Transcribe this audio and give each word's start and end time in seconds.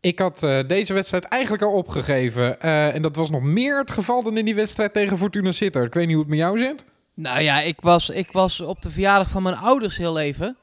Ik 0.00 0.18
had 0.18 0.42
uh, 0.42 0.58
deze 0.66 0.92
wedstrijd 0.92 1.24
eigenlijk 1.24 1.62
al 1.62 1.72
opgegeven. 1.72 2.56
Uh, 2.64 2.94
en 2.94 3.02
dat 3.02 3.16
was 3.16 3.30
nog 3.30 3.42
meer 3.42 3.78
het 3.78 3.90
geval 3.90 4.22
dan 4.22 4.36
in 4.36 4.44
die 4.44 4.54
wedstrijd 4.54 4.92
tegen 4.92 5.18
Fortuna 5.18 5.52
Sitter. 5.52 5.84
Ik 5.84 5.94
weet 5.94 6.06
niet 6.06 6.14
hoe 6.14 6.24
het 6.24 6.30
met 6.30 6.40
jou 6.40 6.58
zit. 6.58 6.84
Nou 7.14 7.40
ja, 7.40 7.60
ik 7.60 7.80
was, 7.80 8.10
ik 8.10 8.32
was 8.32 8.60
op 8.60 8.82
de 8.82 8.90
verjaardag 8.90 9.30
van 9.30 9.42
mijn 9.42 9.56
ouders 9.56 9.96
heel 9.96 10.18
even. 10.18 10.56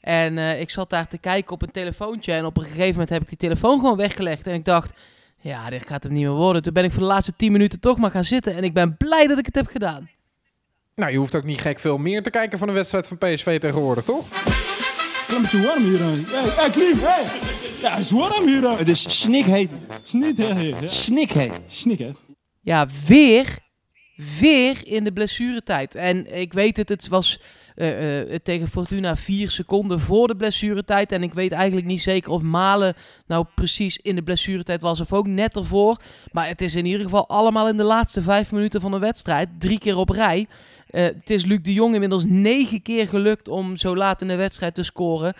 En 0.00 0.36
uh, 0.36 0.60
ik 0.60 0.70
zat 0.70 0.90
daar 0.90 1.08
te 1.08 1.18
kijken 1.18 1.52
op 1.52 1.62
een 1.62 1.70
telefoontje. 1.70 2.32
En 2.32 2.44
op 2.44 2.56
een 2.56 2.62
gegeven 2.62 2.90
moment 2.90 3.08
heb 3.08 3.22
ik 3.22 3.28
die 3.28 3.36
telefoon 3.36 3.80
gewoon 3.80 3.96
weggelegd. 3.96 4.46
En 4.46 4.54
ik 4.54 4.64
dacht, 4.64 4.94
ja, 5.40 5.70
dit 5.70 5.86
gaat 5.86 6.02
hem 6.04 6.12
niet 6.12 6.22
meer 6.22 6.32
worden. 6.32 6.62
Toen 6.62 6.72
ben 6.72 6.84
ik 6.84 6.90
voor 6.90 7.02
de 7.02 7.06
laatste 7.06 7.36
10 7.36 7.52
minuten 7.52 7.80
toch 7.80 7.98
maar 7.98 8.10
gaan 8.10 8.24
zitten. 8.24 8.54
En 8.54 8.64
ik 8.64 8.74
ben 8.74 8.96
blij 8.96 9.26
dat 9.26 9.38
ik 9.38 9.46
het 9.46 9.54
heb 9.54 9.66
gedaan. 9.66 10.10
Nou, 10.94 11.12
je 11.12 11.18
hoeft 11.18 11.34
ook 11.34 11.44
niet 11.44 11.60
gek 11.60 11.78
veel 11.78 11.98
meer 11.98 12.22
te 12.22 12.30
kijken 12.30 12.58
van 12.58 12.68
de 12.68 12.74
wedstrijd 12.74 13.06
van 13.06 13.18
PSV 13.18 13.60
tegenwoordig, 13.60 14.04
toch? 14.04 14.28
Te 15.26 15.62
warm 15.66 15.82
hier 15.82 16.02
aan. 16.02 16.24
Hey, 16.26 16.50
hey, 16.50 16.70
Klim, 16.70 16.98
hey. 16.98 17.51
Ja, 17.82 17.90
het 17.90 18.00
is 18.00 18.10
warm 18.10 18.46
hier. 18.46 18.78
Het 18.78 18.88
is 18.88 19.20
snikheet. 19.20 19.70
Snikheet. 20.02 20.80
Ja. 20.80 20.88
Snikheet. 20.88 21.60
Snikheet. 21.66 22.16
Ja, 22.60 22.86
weer, 23.06 23.58
weer 24.40 24.86
in 24.86 25.04
de 25.04 25.12
blessuretijd. 25.12 25.94
En 25.94 26.38
ik 26.40 26.52
weet 26.52 26.76
het, 26.76 26.88
het 26.88 27.08
was 27.08 27.40
uh, 27.76 28.22
uh, 28.30 28.34
tegen 28.42 28.68
Fortuna 28.68 29.16
vier 29.16 29.50
seconden 29.50 30.00
voor 30.00 30.26
de 30.26 30.36
blessuretijd. 30.36 31.12
En 31.12 31.22
ik 31.22 31.34
weet 31.34 31.52
eigenlijk 31.52 31.86
niet 31.86 32.02
zeker 32.02 32.30
of 32.30 32.42
Malen 32.42 32.94
nou 33.26 33.46
precies 33.54 33.98
in 33.98 34.14
de 34.14 34.22
blessuretijd 34.22 34.80
was 34.80 35.00
of 35.00 35.12
ook 35.12 35.26
net 35.26 35.56
ervoor. 35.56 35.96
Maar 36.32 36.48
het 36.48 36.60
is 36.60 36.74
in 36.74 36.86
ieder 36.86 37.02
geval 37.02 37.28
allemaal 37.28 37.68
in 37.68 37.76
de 37.76 37.82
laatste 37.82 38.22
vijf 38.22 38.52
minuten 38.52 38.80
van 38.80 38.90
de 38.90 38.98
wedstrijd. 38.98 39.48
Drie 39.58 39.78
keer 39.78 39.96
op 39.96 40.08
rij. 40.08 40.46
Uh, 40.90 41.02
het 41.02 41.30
is 41.30 41.44
Luc 41.44 41.58
de 41.62 41.72
Jong 41.72 41.94
inmiddels 41.94 42.24
negen 42.26 42.82
keer 42.82 43.08
gelukt 43.08 43.48
om 43.48 43.76
zo 43.76 43.96
laat 43.96 44.22
in 44.22 44.28
de 44.28 44.36
wedstrijd 44.36 44.74
te 44.74 44.82
scoren. 44.82 45.34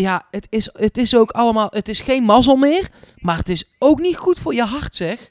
Ja, 0.00 0.26
het 0.30 0.46
is, 0.50 0.70
het 0.72 0.98
is 0.98 1.16
ook 1.16 1.30
allemaal. 1.30 1.68
Het 1.70 1.88
is 1.88 2.00
geen 2.00 2.22
mazzel 2.22 2.56
meer. 2.56 2.88
Maar 3.18 3.36
het 3.36 3.48
is 3.48 3.74
ook 3.78 4.00
niet 4.00 4.16
goed 4.16 4.38
voor 4.38 4.54
je 4.54 4.64
hart, 4.64 4.96
zeg. 4.96 5.30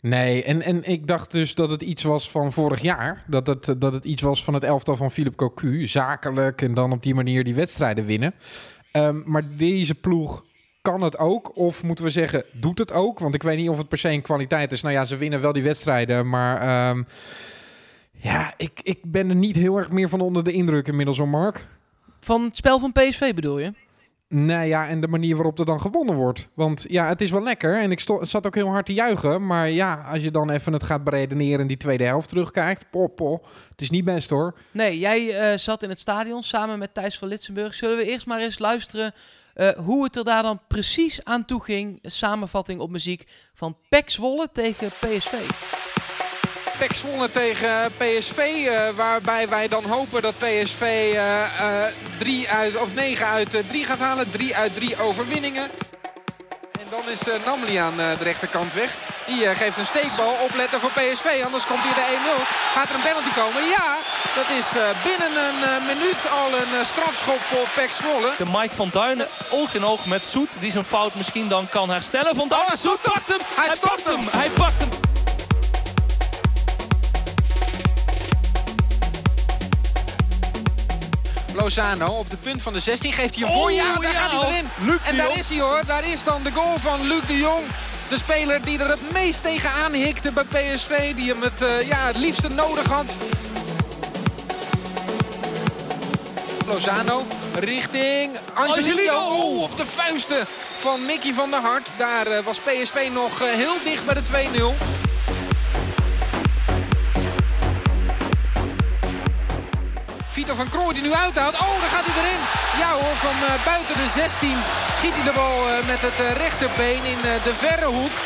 Nee, 0.00 0.44
en, 0.44 0.62
en 0.62 0.84
ik 0.84 1.06
dacht 1.06 1.30
dus 1.30 1.54
dat 1.54 1.70
het 1.70 1.82
iets 1.82 2.02
was 2.02 2.30
van 2.30 2.52
vorig 2.52 2.80
jaar. 2.80 3.24
Dat 3.26 3.46
het, 3.46 3.74
dat 3.78 3.92
het 3.92 4.04
iets 4.04 4.22
was 4.22 4.44
van 4.44 4.54
het 4.54 4.64
elftal 4.64 4.96
van 4.96 5.10
Philip 5.10 5.36
Cocu. 5.36 5.86
Zakelijk 5.86 6.62
en 6.62 6.74
dan 6.74 6.92
op 6.92 7.02
die 7.02 7.14
manier 7.14 7.44
die 7.44 7.54
wedstrijden 7.54 8.04
winnen. 8.04 8.34
Um, 8.92 9.22
maar 9.26 9.56
deze 9.56 9.94
ploeg 9.94 10.44
kan 10.82 11.00
het 11.00 11.18
ook? 11.18 11.56
Of 11.56 11.82
moeten 11.82 12.04
we 12.04 12.10
zeggen, 12.10 12.44
doet 12.52 12.78
het 12.78 12.92
ook? 12.92 13.18
Want 13.18 13.34
ik 13.34 13.42
weet 13.42 13.56
niet 13.56 13.68
of 13.68 13.78
het 13.78 13.88
per 13.88 13.98
se 13.98 14.08
een 14.08 14.22
kwaliteit 14.22 14.72
is. 14.72 14.82
Nou 14.82 14.94
ja, 14.94 15.04
ze 15.04 15.16
winnen 15.16 15.40
wel 15.40 15.52
die 15.52 15.62
wedstrijden, 15.62 16.28
maar... 16.28 16.88
Um, 16.90 17.06
ja, 18.12 18.54
ik, 18.56 18.80
ik 18.82 18.98
ben 19.02 19.28
er 19.28 19.34
niet 19.34 19.56
heel 19.56 19.76
erg 19.76 19.90
meer 19.90 20.08
van 20.08 20.20
onder 20.20 20.44
de 20.44 20.52
indruk 20.52 20.88
inmiddels, 20.88 21.18
om 21.18 21.30
Mark. 21.30 21.66
Van 22.24 22.44
het 22.44 22.56
spel 22.56 22.78
van 22.78 22.92
PSV 22.92 23.34
bedoel 23.34 23.58
je? 23.58 23.72
Nou 24.28 24.64
ja, 24.64 24.88
en 24.88 25.00
de 25.00 25.08
manier 25.08 25.34
waarop 25.34 25.58
er 25.58 25.64
dan 25.64 25.80
gewonnen 25.80 26.14
wordt. 26.14 26.48
Want 26.54 26.84
ja, 26.88 27.08
het 27.08 27.20
is 27.20 27.30
wel 27.30 27.42
lekker 27.42 27.80
en 27.80 27.90
ik 27.90 28.00
zat 28.20 28.46
ook 28.46 28.54
heel 28.54 28.68
hard 28.68 28.86
te 28.86 28.92
juichen. 28.92 29.46
Maar 29.46 29.70
ja, 29.70 29.94
als 30.12 30.22
je 30.22 30.30
dan 30.30 30.50
even 30.50 30.72
het 30.72 30.82
gaat 30.82 31.04
beredeneren 31.04 31.60
en 31.60 31.66
die 31.66 31.76
tweede 31.76 32.04
helft 32.04 32.28
terugkijkt. 32.28 32.90
Pop, 32.90 33.18
Het 33.70 33.80
is 33.80 33.90
niet 33.90 34.04
best 34.04 34.30
hoor. 34.30 34.54
Nee, 34.70 34.98
jij 34.98 35.52
uh, 35.52 35.58
zat 35.58 35.82
in 35.82 35.88
het 35.88 35.98
stadion 35.98 36.42
samen 36.42 36.78
met 36.78 36.94
Thijs 36.94 37.18
van 37.18 37.28
Litsenburg. 37.28 37.74
Zullen 37.74 37.96
we 37.96 38.04
eerst 38.04 38.26
maar 38.26 38.40
eens 38.40 38.58
luisteren 38.58 39.14
uh, 39.54 39.68
hoe 39.68 40.04
het 40.04 40.16
er 40.16 40.24
daar 40.24 40.42
dan 40.42 40.60
precies 40.68 41.24
aan 41.24 41.44
toe 41.44 41.62
ging? 41.62 41.98
Samenvatting 42.02 42.80
op 42.80 42.90
muziek 42.90 43.24
van 43.54 43.76
Pek 43.88 44.10
Zwolle 44.10 44.48
tegen 44.52 44.88
PSV. 44.88 45.34
Pek 46.78 46.94
Zwolle 46.94 47.30
tegen 47.30 47.92
PSV. 47.96 48.38
Uh, 48.38 48.88
waarbij 48.94 49.48
wij 49.48 49.68
dan 49.68 49.84
hopen 49.84 50.22
dat 50.22 50.38
PSV 50.38 50.80
uh, 50.80 51.14
uh, 51.14 51.84
drie 52.18 52.48
uit, 52.48 52.76
of 52.76 52.94
9 52.94 53.26
uit 53.26 53.62
3 53.68 53.84
gaat 53.84 53.98
halen. 53.98 54.30
3 54.30 54.56
uit 54.56 54.74
3 54.74 55.00
overwinningen. 55.00 55.70
En 56.72 56.86
dan 56.90 57.08
is 57.08 57.20
Namli 57.44 57.76
aan 57.76 57.96
de 57.96 58.12
rechterkant 58.22 58.74
weg. 58.74 58.94
Die 59.26 59.54
geeft 59.54 59.76
een 59.78 59.86
steekbal. 59.86 60.36
Opletten 60.42 60.80
voor 60.80 60.90
PSV. 60.90 61.42
Anders 61.44 61.66
komt 61.66 61.82
hier 61.82 61.94
de 61.94 62.18
1-0. 62.40 62.42
Gaat 62.74 62.88
er 62.88 62.94
een 62.94 63.02
penalty 63.02 63.32
komen? 63.34 63.68
Ja, 63.68 63.96
dat 64.34 64.48
is 64.58 64.66
binnen 65.04 65.32
een 65.44 65.86
minuut 65.86 66.30
al 66.30 66.52
een 66.52 66.84
strafschop 66.84 67.40
voor 67.40 67.68
Pek 67.74 67.90
Zwolle. 67.90 68.32
De 68.38 68.50
Mike 68.58 68.74
van 68.74 68.88
Duinen 68.92 69.28
oog 69.50 69.74
in 69.74 69.84
oog 69.84 70.06
met 70.06 70.26
Soet. 70.26 70.60
Die 70.60 70.70
zijn 70.70 70.84
fout 70.84 71.14
misschien 71.14 71.48
dan 71.48 71.68
kan 71.68 71.90
herstellen. 71.90 72.34
Van 72.34 72.48
Duinen, 72.48 72.72
oh, 72.72 72.78
Soet 72.78 73.00
pakt 73.02 73.28
hem. 73.28 73.40
Hij, 73.54 73.66
hij 73.66 73.76
pakt 73.76 74.04
hem. 74.04 74.28
Hij 74.30 74.50
pakt 74.50 74.78
hem. 74.78 75.01
Lozano 81.54 82.06
op 82.06 82.30
de 82.30 82.36
punt 82.36 82.62
van 82.62 82.72
de 82.72 82.78
16 82.78 83.12
geeft 83.12 83.34
hij 83.34 83.44
hem 83.44 83.56
voor. 83.56 83.64
Oh, 83.64 83.70
ja, 83.70 83.94
daar 83.94 84.12
ja, 84.12 84.20
gaat 84.20 84.42
hij 84.42 84.50
erin. 84.50 84.68
Luc 84.84 84.98
en 85.04 85.16
daar 85.16 85.38
is 85.38 85.48
hij 85.48 85.60
hoor. 85.60 85.82
Daar 85.86 86.08
is 86.08 86.24
dan 86.24 86.42
de 86.42 86.52
goal 86.52 86.78
van 86.78 87.06
Luc 87.06 87.20
de 87.26 87.36
Jong. 87.36 87.64
De 88.08 88.16
speler 88.16 88.62
die 88.62 88.78
er 88.78 88.88
het 88.88 89.12
meest 89.12 89.42
tegenaan 89.42 89.92
hikte 89.92 90.32
bij 90.32 90.44
PSV. 90.44 91.14
Die 91.14 91.28
hem 91.28 91.42
het, 91.42 91.62
uh, 91.62 91.88
ja, 91.88 92.06
het 92.06 92.18
liefste 92.18 92.48
nodig 92.48 92.86
had. 92.86 93.16
Lozano 96.66 97.26
richting 97.54 98.36
Angelino. 98.54 99.12
Oh, 99.12 99.62
op 99.62 99.76
de 99.76 99.86
vuisten 99.86 100.46
van 100.78 101.04
Mickey 101.04 101.32
van 101.32 101.50
der 101.50 101.60
Hart. 101.60 101.92
Daar 101.96 102.26
uh, 102.26 102.38
was 102.44 102.58
PSV 102.58 103.08
nog 103.12 103.42
uh, 103.42 103.48
heel 103.48 103.76
dicht 103.84 104.04
bij 104.04 104.14
de 104.14 104.22
2-0. 105.00 105.01
Van 110.62 110.80
Krooi 110.80 110.94
die 110.94 111.02
nu 111.02 111.14
uithoudt. 111.26 111.56
Oh, 111.66 111.76
daar 111.80 111.92
gaat 111.96 112.06
hij 112.08 112.16
erin. 112.22 112.42
Ja 112.82 112.90
hoor, 113.00 113.16
van 113.26 113.36
uh, 113.42 113.64
buiten 113.64 113.96
de 114.02 114.08
16 114.14 114.56
schiet 114.96 115.14
hij 115.18 115.24
de 115.30 115.34
bal 115.40 115.58
uh, 115.68 115.72
met 115.92 116.00
het 116.08 116.18
uh, 116.20 116.26
rechterbeen 116.44 117.02
in 117.14 117.20
de 117.48 117.54
verre 117.64 117.90
hoek. 117.98 118.16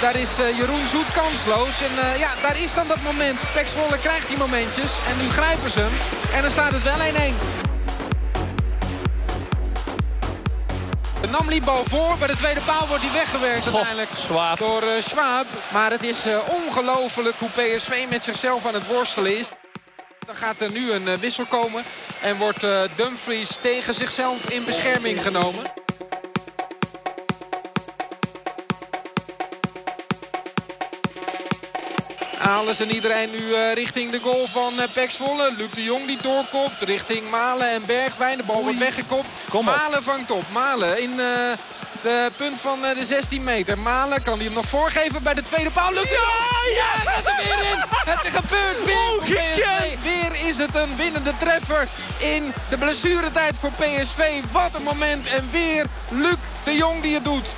Daar 0.00 0.16
is 0.24 0.32
Jeroen 0.58 0.86
Zoet 0.92 1.10
kansloos. 1.20 1.76
En 1.88 1.94
ja, 2.24 2.30
daar 2.42 2.58
is 2.64 2.74
dan 2.74 2.88
dat 2.88 3.02
moment. 3.02 3.38
Pek 3.54 3.68
Zwolle 3.68 3.98
krijgt 3.98 4.28
die 4.28 4.36
momentjes. 4.44 4.92
En 5.10 5.16
nu 5.22 5.26
grijpen 5.38 5.70
ze 5.70 5.80
hem. 5.80 5.94
En 6.36 6.40
dan 6.42 6.50
staat 6.50 6.72
het 6.72 6.82
wel 6.82 6.98
1-1. 6.98 7.66
De 11.20 11.28
Namli 11.28 11.62
bal 11.62 11.84
voor. 11.84 12.18
Bij 12.18 12.28
de 12.28 12.40
tweede 12.42 12.60
paal 12.60 12.86
wordt 12.88 13.02
hij 13.02 13.12
weggewerkt 13.12 13.64
uiteindelijk 13.64 14.10
door 14.58 14.82
uh, 14.82 15.02
Schwab. 15.08 15.46
Maar 15.72 15.90
het 15.90 16.02
is 16.02 16.26
uh, 16.26 16.38
ongelooflijk 16.60 17.36
hoe 17.38 17.50
PSV 17.58 18.04
met 18.08 18.24
zichzelf 18.24 18.66
aan 18.66 18.74
het 18.74 18.86
worstelen 18.86 19.38
is. 19.38 19.48
Dan 20.26 20.36
gaat 20.36 20.60
er 20.60 20.70
nu 20.70 20.92
een 20.92 21.06
uh, 21.06 21.12
wissel 21.12 21.44
komen. 21.44 21.84
En 22.20 22.36
wordt 22.36 22.62
uh, 22.62 22.82
Dumfries 22.96 23.58
tegen 23.60 23.94
zichzelf 23.94 24.50
in 24.50 24.64
bescherming 24.64 25.22
genomen. 25.22 25.64
Alles 32.40 32.80
en 32.80 32.90
iedereen 32.90 33.30
nu 33.30 33.38
uh, 33.38 33.72
richting 33.72 34.10
de 34.10 34.20
goal 34.20 34.46
van 34.46 34.74
uh, 34.74 34.82
Pek 34.92 35.10
Zwolle. 35.10 35.52
Luc 35.56 35.70
de 35.70 35.82
Jong 35.82 36.06
die 36.06 36.22
doorkopt 36.22 36.82
richting 36.82 37.30
Malen 37.30 37.68
en 37.68 37.86
Bergwijn. 37.86 38.36
De 38.36 38.44
bal 38.44 38.62
wordt 38.62 38.78
weggekopt. 38.78 39.28
Malen 39.62 40.02
vangt 40.02 40.30
op. 40.30 40.44
Malen 40.52 41.02
in 41.02 41.12
uh, 41.16 41.52
de 42.06 42.30
punt 42.36 42.60
van 42.60 42.80
de 42.80 43.04
16 43.04 43.44
meter. 43.44 43.78
Malen 43.78 44.22
kan 44.22 44.34
hij 44.36 44.44
hem 44.44 44.54
nog 44.54 44.66
voorgeven 44.66 45.22
bij 45.22 45.34
de 45.34 45.42
tweede 45.42 45.70
paal. 45.70 45.94
Jong! 45.94 46.06
Ja, 46.76 47.12
er 47.12 47.36
weer 47.36 47.70
in! 47.72 47.78
Het 47.88 48.24
is 48.24 48.32
gebeurd 48.32 48.84
weer 48.84 48.96
Oh, 48.96 49.22
PSV. 49.22 50.02
Weer 50.02 50.48
is 50.48 50.56
het 50.58 50.74
een 50.74 50.96
winnende 50.96 51.32
treffer 51.38 51.88
in 52.18 52.52
de 52.68 52.78
blessuretijd 52.78 53.56
voor 53.60 53.72
PSV. 53.72 54.42
Wat 54.52 54.74
een 54.74 54.82
moment. 54.82 55.26
En 55.26 55.48
weer 55.50 55.86
Luc 56.08 56.36
de 56.64 56.76
Jong 56.76 57.02
die 57.02 57.14
het 57.14 57.24
doet. 57.24 57.54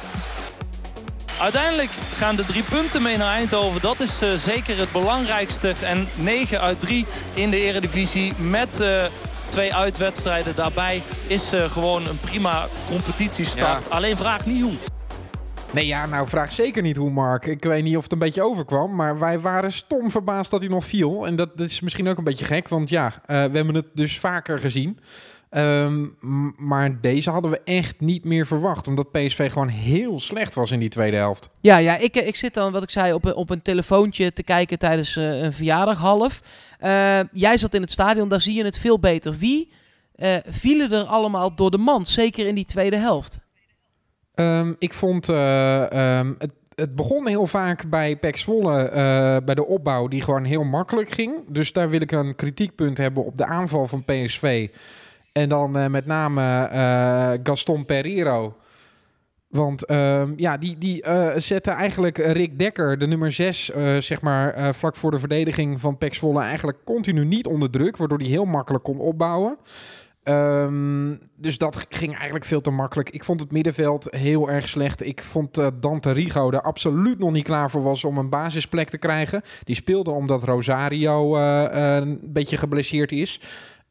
Uiteindelijk 1.40 1.90
gaan 2.12 2.36
de 2.36 2.44
drie 2.44 2.62
punten 2.62 3.02
mee 3.02 3.16
naar 3.16 3.34
Eindhoven. 3.34 3.80
Dat 3.80 4.00
is 4.00 4.22
uh, 4.22 4.32
zeker 4.32 4.78
het 4.78 4.92
belangrijkste. 4.92 5.74
En 5.82 6.06
9 6.14 6.60
uit 6.60 6.80
3 6.80 7.06
in 7.34 7.50
de 7.50 7.60
eredivisie 7.60 8.34
met 8.36 8.80
uh, 8.80 9.04
twee 9.48 9.74
uitwedstrijden 9.74 10.54
daarbij... 10.54 11.02
is 11.26 11.54
uh, 11.54 11.64
gewoon 11.64 12.06
een 12.06 12.20
prima 12.20 12.66
competitiestart. 12.88 13.84
Ja. 13.84 13.90
Alleen 13.90 14.16
vraag 14.16 14.46
niet 14.46 14.62
hoe. 14.62 14.72
Nee, 15.72 15.86
ja, 15.86 16.06
nou 16.06 16.28
vraag 16.28 16.52
zeker 16.52 16.82
niet 16.82 16.96
hoe, 16.96 17.10
Mark. 17.10 17.46
Ik 17.46 17.64
weet 17.64 17.82
niet 17.82 17.96
of 17.96 18.02
het 18.02 18.12
een 18.12 18.18
beetje 18.18 18.42
overkwam, 18.42 18.94
maar 18.94 19.18
wij 19.18 19.40
waren 19.40 19.72
stom 19.72 20.10
verbaasd 20.10 20.50
dat 20.50 20.60
hij 20.60 20.70
nog 20.70 20.84
viel. 20.84 21.26
En 21.26 21.36
dat, 21.36 21.58
dat 21.58 21.70
is 21.70 21.80
misschien 21.80 22.08
ook 22.08 22.18
een 22.18 22.24
beetje 22.24 22.44
gek, 22.44 22.68
want 22.68 22.88
ja, 22.88 23.12
we 23.26 23.34
hebben 23.34 23.74
het 23.74 23.86
dus 23.94 24.18
vaker 24.18 24.58
gezien. 24.58 24.98
Um, 25.50 26.16
maar 26.56 27.00
deze 27.00 27.30
hadden 27.30 27.50
we 27.50 27.60
echt 27.64 28.00
niet 28.00 28.24
meer 28.24 28.46
verwacht. 28.46 28.88
Omdat 28.88 29.10
PSV 29.10 29.52
gewoon 29.52 29.68
heel 29.68 30.20
slecht 30.20 30.54
was 30.54 30.70
in 30.70 30.78
die 30.78 30.88
tweede 30.88 31.16
helft. 31.16 31.48
Ja, 31.60 31.76
ja 31.76 31.96
ik, 31.96 32.16
ik 32.16 32.36
zit 32.36 32.54
dan, 32.54 32.72
wat 32.72 32.82
ik 32.82 32.90
zei, 32.90 33.12
op 33.12 33.24
een, 33.24 33.34
op 33.34 33.50
een 33.50 33.62
telefoontje 33.62 34.32
te 34.32 34.42
kijken 34.42 34.78
tijdens 34.78 35.16
uh, 35.16 35.42
een 35.42 35.52
verjaardag 35.52 35.98
half. 35.98 36.42
Uh, 36.80 37.20
jij 37.32 37.56
zat 37.56 37.74
in 37.74 37.80
het 37.80 37.90
stadion, 37.90 38.28
daar 38.28 38.40
zie 38.40 38.54
je 38.54 38.64
het 38.64 38.78
veel 38.78 38.98
beter. 38.98 39.36
Wie 39.38 39.72
uh, 40.16 40.34
vielen 40.48 40.92
er 40.92 41.04
allemaal 41.04 41.54
door 41.54 41.70
de 41.70 41.78
mand, 41.78 42.08
zeker 42.08 42.46
in 42.46 42.54
die 42.54 42.64
tweede 42.64 42.96
helft? 42.96 43.38
Um, 44.34 44.76
ik 44.78 44.94
vond 44.94 45.28
um, 45.28 46.34
het 46.38 46.52
het 46.78 46.94
begon 46.94 47.26
heel 47.26 47.46
vaak 47.46 47.88
bij 47.90 48.16
Pek 48.16 48.36
Zwolle, 48.36 48.84
uh, 48.84 49.44
bij 49.44 49.54
de 49.54 49.66
opbouw, 49.66 50.08
die 50.08 50.22
gewoon 50.22 50.44
heel 50.44 50.64
makkelijk 50.64 51.10
ging. 51.10 51.34
Dus 51.48 51.72
daar 51.72 51.90
wil 51.90 52.00
ik 52.00 52.12
een 52.12 52.34
kritiekpunt 52.34 52.98
hebben 52.98 53.24
op 53.24 53.36
de 53.36 53.44
aanval 53.44 53.86
van 53.86 54.04
PSV. 54.04 54.68
En 55.38 55.48
dan 55.48 55.78
uh, 55.78 55.86
met 55.86 56.06
name 56.06 56.70
uh, 56.72 57.40
Gaston 57.42 57.84
Pereiro. 57.84 58.54
Want 59.48 59.84
ehm, 59.84 60.32
ja, 60.36 60.56
die, 60.56 60.78
die 60.78 61.02
eh, 61.02 61.30
zette 61.36 61.70
eigenlijk 61.70 62.18
Rick 62.18 62.58
Dekker, 62.58 62.98
de 62.98 63.06
nummer 63.06 63.32
6, 63.32 63.70
eh, 63.70 63.96
zeg 63.96 64.20
maar, 64.20 64.54
eh, 64.54 64.72
vlak 64.72 64.96
voor 64.96 65.10
de 65.10 65.18
verdediging 65.18 65.80
van 65.80 65.98
Pek 65.98 66.14
Zwolle, 66.14 66.40
eigenlijk 66.40 66.78
continu 66.84 67.24
niet 67.24 67.46
onder 67.46 67.70
druk, 67.70 67.96
waardoor 67.96 68.18
hij 68.18 68.26
heel 68.26 68.44
makkelijk 68.44 68.84
kon 68.84 68.98
opbouwen. 68.98 69.58
Ehm, 70.22 71.14
dus 71.36 71.58
dat 71.58 71.86
ging 71.88 72.14
eigenlijk 72.14 72.44
veel 72.44 72.60
te 72.60 72.70
makkelijk. 72.70 73.10
Ik 73.10 73.24
vond 73.24 73.40
het 73.40 73.52
middenveld 73.52 74.08
heel 74.10 74.50
erg 74.50 74.68
slecht. 74.68 75.06
Ik 75.06 75.22
vond 75.22 75.58
uh, 75.58 75.66
Dante 75.80 76.10
Rigo 76.10 76.50
er 76.50 76.62
absoluut 76.62 77.18
nog 77.18 77.32
niet 77.32 77.44
klaar 77.44 77.70
voor 77.70 77.82
was 77.82 78.04
om 78.04 78.18
een 78.18 78.28
basisplek 78.28 78.88
te 78.88 78.98
krijgen. 78.98 79.42
Die 79.64 79.74
speelde 79.74 80.10
omdat 80.10 80.42
Rosario 80.42 81.36
een 81.36 82.20
beetje 82.22 82.56
geblesseerd 82.56 83.12
is. 83.12 83.40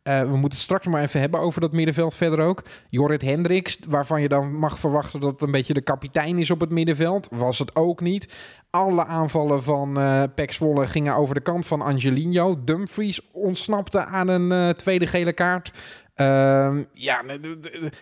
Uh, 0.08 0.22
we 0.22 0.38
moeten 0.38 0.60
straks 0.60 0.86
maar 0.86 1.02
even 1.02 1.20
hebben 1.20 1.40
over 1.40 1.62
dat 1.62 1.72
middenveld 1.72 2.16
verder 2.16 2.40
ook. 2.40 2.64
Jorrit 2.90 3.22
Hendricks, 3.22 3.78
waarvan 3.88 4.22
je 4.22 4.28
dan 4.28 4.56
mag 4.56 4.80
verwachten 4.80 5.20
dat 5.20 5.32
het 5.32 5.42
een 5.42 5.52
beetje 5.52 5.74
de 5.74 5.82
kapitein 5.82 6.38
is 6.38 6.52
op 6.52 6.60
het 6.60 6.70
middenveld. 6.70 7.28
Was 7.32 7.60
het 7.60 7.76
ook 7.76 8.02
niet. 8.02 8.34
Alle 8.70 9.06
aanvallen 9.06 9.64
van 9.64 10.00
uh, 10.00 10.24
Pek 10.36 10.52
Zwolle 10.52 10.88
gingen 10.88 11.16
over 11.16 11.36
de 11.36 11.42
kant 11.42 11.66
van 11.66 11.82
Angelino. 11.82 12.64
Dumfries 12.64 13.32
ontsnapte 13.32 14.06
aan 14.06 14.28
een 14.28 14.52
uh, 14.52 14.70
tweede 14.70 15.08
gele 15.08 15.34
kaart. 15.34 15.72
Uh, 16.16 16.78
ja, 16.94 17.24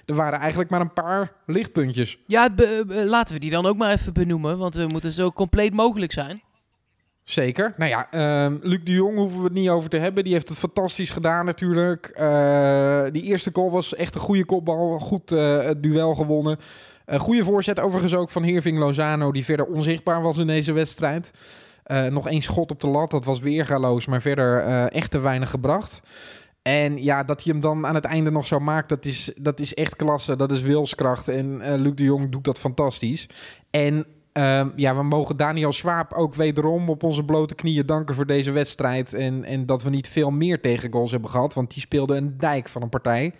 er 0.05 0.15
waren 0.15 0.39
eigenlijk 0.39 0.69
maar 0.69 0.81
een 0.81 0.93
paar 0.93 1.31
lichtpuntjes. 1.45 2.17
Ja, 2.25 2.49
laten 2.87 3.33
we 3.33 3.39
die 3.39 3.51
dan 3.51 3.65
ook 3.65 3.77
maar 3.77 3.91
even 3.91 4.13
benoemen, 4.13 4.57
want 4.57 4.75
we 4.75 4.87
moeten 4.87 5.11
zo 5.11 5.31
compleet 5.31 5.73
mogelijk 5.73 6.11
zijn. 6.11 6.41
Zeker. 7.25 7.73
Nou 7.77 7.89
ja, 7.89 8.07
uh, 8.13 8.55
Luc 8.61 8.79
de 8.83 8.91
Jong 8.91 9.17
hoeven 9.17 9.37
we 9.37 9.43
het 9.43 9.53
niet 9.53 9.69
over 9.69 9.89
te 9.89 9.97
hebben. 9.97 10.23
Die 10.23 10.33
heeft 10.33 10.49
het 10.49 10.57
fantastisch 10.57 11.09
gedaan 11.09 11.45
natuurlijk. 11.45 12.11
Uh, 12.19 13.03
die 13.11 13.23
eerste 13.23 13.49
goal 13.53 13.71
was 13.71 13.95
echt 13.95 14.15
een 14.15 14.21
goede 14.21 14.45
kopbal. 14.45 14.99
Goed 14.99 15.31
uh, 15.31 15.63
het 15.63 15.83
duel 15.83 16.15
gewonnen. 16.15 16.57
Een 17.05 17.19
goede 17.19 17.43
voorzet 17.43 17.79
overigens 17.79 18.15
ook 18.15 18.29
van 18.29 18.43
Hirving 18.43 18.77
Lozano... 18.77 19.31
die 19.31 19.45
verder 19.45 19.65
onzichtbaar 19.65 20.21
was 20.21 20.37
in 20.37 20.47
deze 20.47 20.71
wedstrijd. 20.71 21.31
Uh, 21.87 22.05
nog 22.05 22.27
één 22.27 22.41
schot 22.41 22.71
op 22.71 22.81
de 22.81 22.87
lat, 22.87 23.11
dat 23.11 23.25
was 23.25 23.39
weergaloos... 23.39 24.05
maar 24.05 24.21
verder 24.21 24.61
echt 24.87 25.11
te 25.11 25.19
weinig 25.19 25.49
gebracht. 25.49 26.01
En 26.61 27.03
ja, 27.03 27.23
dat 27.23 27.43
hij 27.43 27.51
hem 27.53 27.61
dan 27.61 27.87
aan 27.87 27.95
het 27.95 28.05
einde 28.05 28.31
nog 28.31 28.47
zo 28.47 28.59
maakt... 28.59 28.89
dat 28.89 29.05
is, 29.05 29.31
dat 29.35 29.59
is 29.59 29.73
echt 29.73 29.95
klasse, 29.95 30.35
dat 30.35 30.51
is 30.51 30.61
wilskracht. 30.61 31.27
En 31.27 31.75
Luc 31.81 31.95
de 31.95 32.03
Jong 32.03 32.31
doet 32.31 32.43
dat 32.43 32.59
fantastisch. 32.59 33.29
En 33.69 34.05
Um, 34.37 34.73
ja, 34.75 34.95
we 34.95 35.03
mogen 35.03 35.37
Daniel 35.37 35.73
Swaap 35.73 36.13
ook 36.13 36.35
wederom 36.35 36.89
op 36.89 37.03
onze 37.03 37.23
blote 37.23 37.55
knieën 37.55 37.85
danken 37.85 38.15
voor 38.15 38.25
deze 38.25 38.51
wedstrijd. 38.51 39.13
En, 39.13 39.43
en 39.43 39.65
dat 39.65 39.83
we 39.83 39.89
niet 39.89 40.07
veel 40.07 40.31
meer 40.31 40.61
tegengoals 40.61 41.11
hebben 41.11 41.29
gehad, 41.29 41.53
want 41.53 41.73
die 41.73 41.81
speelde 41.81 42.15
een 42.15 42.37
dijk 42.37 42.69
van 42.69 42.81
een 42.81 42.89
partij. 42.89 43.33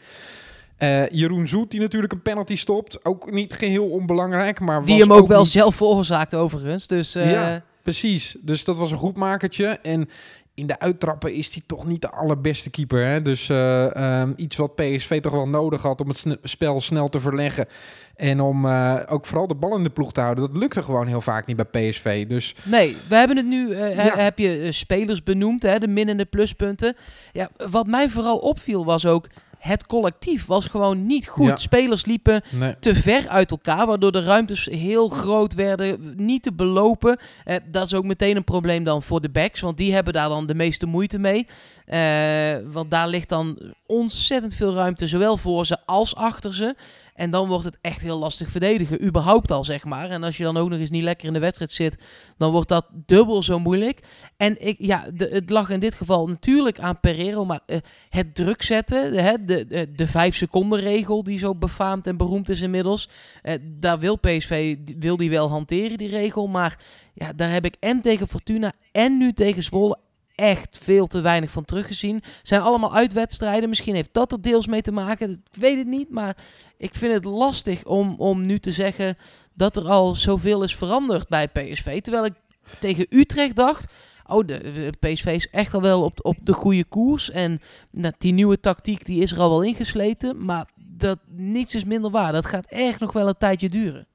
Uh, 0.79 1.09
Jeroen 1.09 1.47
Zoet, 1.47 1.71
die 1.71 1.79
natuurlijk 1.79 2.13
een 2.13 2.21
penalty 2.21 2.55
stopt. 2.55 3.05
Ook 3.05 3.31
niet 3.31 3.53
geheel 3.53 3.89
onbelangrijk, 3.89 4.59
maar 4.59 4.85
Die 4.85 4.99
hem 4.99 5.13
ook, 5.13 5.27
wel 5.27 5.45
zelf 5.45 5.75
veroorzaakt 5.75 6.35
overigens. 6.35 6.87
Dus, 6.87 7.15
uh... 7.15 7.31
Ja, 7.31 7.63
precies. 7.81 8.35
Dus 8.41 8.63
dat 8.63 8.77
was 8.77 8.91
een 8.91 8.97
goed 8.97 9.17
makertje. 9.17 9.65
En 9.67 10.09
in 10.55 10.67
de 10.67 10.79
uittrappen 10.79 11.33
is 11.33 11.53
hij 11.53 11.63
toch 11.65 11.85
niet 11.85 12.01
de 12.01 12.11
allerbeste 12.11 12.69
keeper. 12.69 13.05
Hè? 13.05 13.21
Dus 13.21 13.49
uh, 13.49 14.21
um, 14.21 14.33
iets 14.35 14.55
wat 14.55 14.75
PSV 14.75 15.21
toch 15.21 15.31
wel 15.31 15.47
nodig 15.47 15.81
had 15.81 16.01
om 16.01 16.07
het 16.07 16.25
spel 16.43 16.81
snel 16.81 17.09
te 17.09 17.19
verleggen. 17.19 17.67
En 18.15 18.41
om 18.41 18.65
uh, 18.65 18.99
ook 19.07 19.25
vooral 19.25 19.47
de 19.47 19.55
bal 19.55 19.77
in 19.77 19.83
de 19.83 19.89
ploeg 19.89 20.11
te 20.11 20.21
houden. 20.21 20.47
Dat 20.47 20.57
lukte 20.57 20.83
gewoon 20.83 21.07
heel 21.07 21.21
vaak 21.21 21.45
niet 21.45 21.69
bij 21.69 21.89
PSV. 21.89 22.27
Dus... 22.27 22.55
Nee, 22.63 22.97
we 23.07 23.15
hebben 23.15 23.37
het 23.37 23.45
nu, 23.45 23.69
uh, 23.69 23.95
ja. 23.95 24.17
heb 24.17 24.39
je 24.39 24.71
spelers 24.71 25.23
benoemd, 25.23 25.63
hè, 25.63 25.79
de 25.79 25.87
min- 25.87 26.09
en 26.09 26.17
de 26.17 26.25
pluspunten. 26.25 26.95
Ja, 27.31 27.49
wat 27.69 27.87
mij 27.87 28.09
vooral 28.09 28.37
opviel 28.37 28.85
was 28.85 29.05
ook 29.05 29.27
het 29.65 29.85
collectief 29.85 30.45
was 30.45 30.65
gewoon 30.65 31.05
niet 31.05 31.27
goed. 31.27 31.47
Ja. 31.47 31.55
Spelers 31.55 32.05
liepen 32.05 32.41
nee. 32.49 32.75
te 32.79 32.95
ver 32.95 33.27
uit 33.27 33.51
elkaar, 33.51 33.87
waardoor 33.87 34.11
de 34.11 34.23
ruimtes 34.23 34.65
heel 34.65 35.07
groot 35.07 35.53
werden, 35.53 36.13
niet 36.17 36.43
te 36.43 36.53
belopen. 36.53 37.19
Eh, 37.43 37.55
dat 37.71 37.85
is 37.85 37.93
ook 37.93 38.03
meteen 38.03 38.35
een 38.35 38.43
probleem 38.43 38.83
dan 38.83 39.03
voor 39.03 39.21
de 39.21 39.29
backs, 39.29 39.59
want 39.59 39.77
die 39.77 39.93
hebben 39.93 40.13
daar 40.13 40.29
dan 40.29 40.45
de 40.45 40.55
meeste 40.55 40.85
moeite 40.85 41.19
mee. 41.19 41.47
Uh, 41.87 42.71
want 42.71 42.91
daar 42.91 43.07
ligt 43.07 43.29
dan 43.29 43.73
ontzettend 43.85 44.55
veel 44.55 44.73
ruimte, 44.73 45.07
zowel 45.07 45.37
voor 45.37 45.65
ze 45.65 45.77
als 45.85 46.15
achter 46.15 46.53
ze. 46.53 46.75
En 47.15 47.31
dan 47.31 47.47
wordt 47.47 47.63
het 47.65 47.77
echt 47.81 48.01
heel 48.01 48.17
lastig 48.17 48.49
verdedigen, 48.49 49.05
überhaupt 49.05 49.51
al, 49.51 49.63
zeg 49.63 49.83
maar. 49.83 50.09
En 50.09 50.23
als 50.23 50.37
je 50.37 50.43
dan 50.43 50.57
ook 50.57 50.69
nog 50.69 50.79
eens 50.79 50.89
niet 50.89 51.03
lekker 51.03 51.27
in 51.27 51.33
de 51.33 51.39
wedstrijd 51.39 51.71
zit, 51.71 52.03
dan 52.37 52.51
wordt 52.51 52.69
dat 52.69 52.85
dubbel 52.91 53.43
zo 53.43 53.59
moeilijk. 53.59 53.99
En 54.37 54.67
ik, 54.67 54.75
ja, 54.79 55.05
het 55.17 55.49
lag 55.49 55.69
in 55.69 55.79
dit 55.79 55.93
geval 55.93 56.27
natuurlijk 56.27 56.79
aan 56.79 56.99
Pereiro, 56.99 57.45
maar 57.45 57.59
uh, 57.67 57.77
het 58.09 58.35
druk 58.35 58.61
zetten, 58.61 59.11
de, 59.11 59.37
de, 59.45 59.67
de, 59.67 59.91
de 59.91 60.07
vijf 60.07 60.35
seconden 60.35 60.79
regel 60.79 61.23
die 61.23 61.39
zo 61.39 61.55
befaamd 61.55 62.07
en 62.07 62.17
beroemd 62.17 62.49
is 62.49 62.61
inmiddels, 62.61 63.09
uh, 63.43 63.53
daar 63.63 63.99
wil 63.99 64.15
PSV, 64.15 64.75
wil 64.99 65.17
die 65.17 65.29
wel 65.29 65.49
hanteren, 65.49 65.97
die 65.97 66.09
regel. 66.09 66.47
Maar 66.47 66.79
ja, 67.13 67.33
daar 67.33 67.51
heb 67.51 67.65
ik 67.65 67.75
en 67.79 68.01
tegen 68.01 68.27
Fortuna 68.27 68.73
en 68.91 69.17
nu 69.17 69.33
tegen 69.33 69.63
Zwolle 69.63 69.97
echt 70.35 70.77
veel 70.81 71.07
te 71.07 71.21
weinig 71.21 71.51
van 71.51 71.65
teruggezien. 71.65 72.23
Zijn 72.43 72.61
allemaal 72.61 72.95
uitwedstrijden. 72.95 73.69
Misschien 73.69 73.95
heeft 73.95 74.13
dat 74.13 74.31
er 74.31 74.41
deels 74.41 74.67
mee 74.67 74.81
te 74.81 74.91
maken. 74.91 75.31
Ik 75.31 75.59
weet 75.59 75.77
het 75.77 75.87
niet. 75.87 76.09
Maar 76.09 76.37
ik 76.77 76.95
vind 76.95 77.13
het 77.13 77.25
lastig 77.25 77.85
om, 77.85 78.15
om 78.17 78.45
nu 78.45 78.59
te 78.59 78.71
zeggen 78.71 79.17
dat 79.53 79.77
er 79.77 79.87
al 79.87 80.13
zoveel 80.13 80.63
is 80.63 80.75
veranderd 80.75 81.27
bij 81.27 81.47
PSV. 81.47 82.01
Terwijl 82.01 82.25
ik 82.25 82.33
tegen 82.79 83.05
Utrecht 83.09 83.55
dacht. 83.55 83.93
Oh, 84.27 84.47
de, 84.47 84.93
PSV 84.99 85.25
is 85.25 85.49
echt 85.49 85.73
al 85.73 85.81
wel 85.81 86.03
op, 86.03 86.25
op 86.25 86.37
de 86.41 86.53
goede 86.53 86.83
koers. 86.83 87.31
En 87.31 87.61
nou, 87.91 88.13
die 88.17 88.33
nieuwe 88.33 88.59
tactiek 88.59 89.05
die 89.05 89.21
is 89.21 89.31
er 89.31 89.39
al 89.39 89.49
wel 89.49 89.63
ingesleten. 89.63 90.45
Maar 90.45 90.69
dat, 90.75 91.19
niets 91.27 91.75
is 91.75 91.83
minder 91.83 92.11
waar. 92.11 92.31
Dat 92.31 92.45
gaat 92.45 92.65
echt 92.65 92.99
nog 92.99 93.11
wel 93.11 93.27
een 93.27 93.37
tijdje 93.37 93.69
duren. 93.69 94.07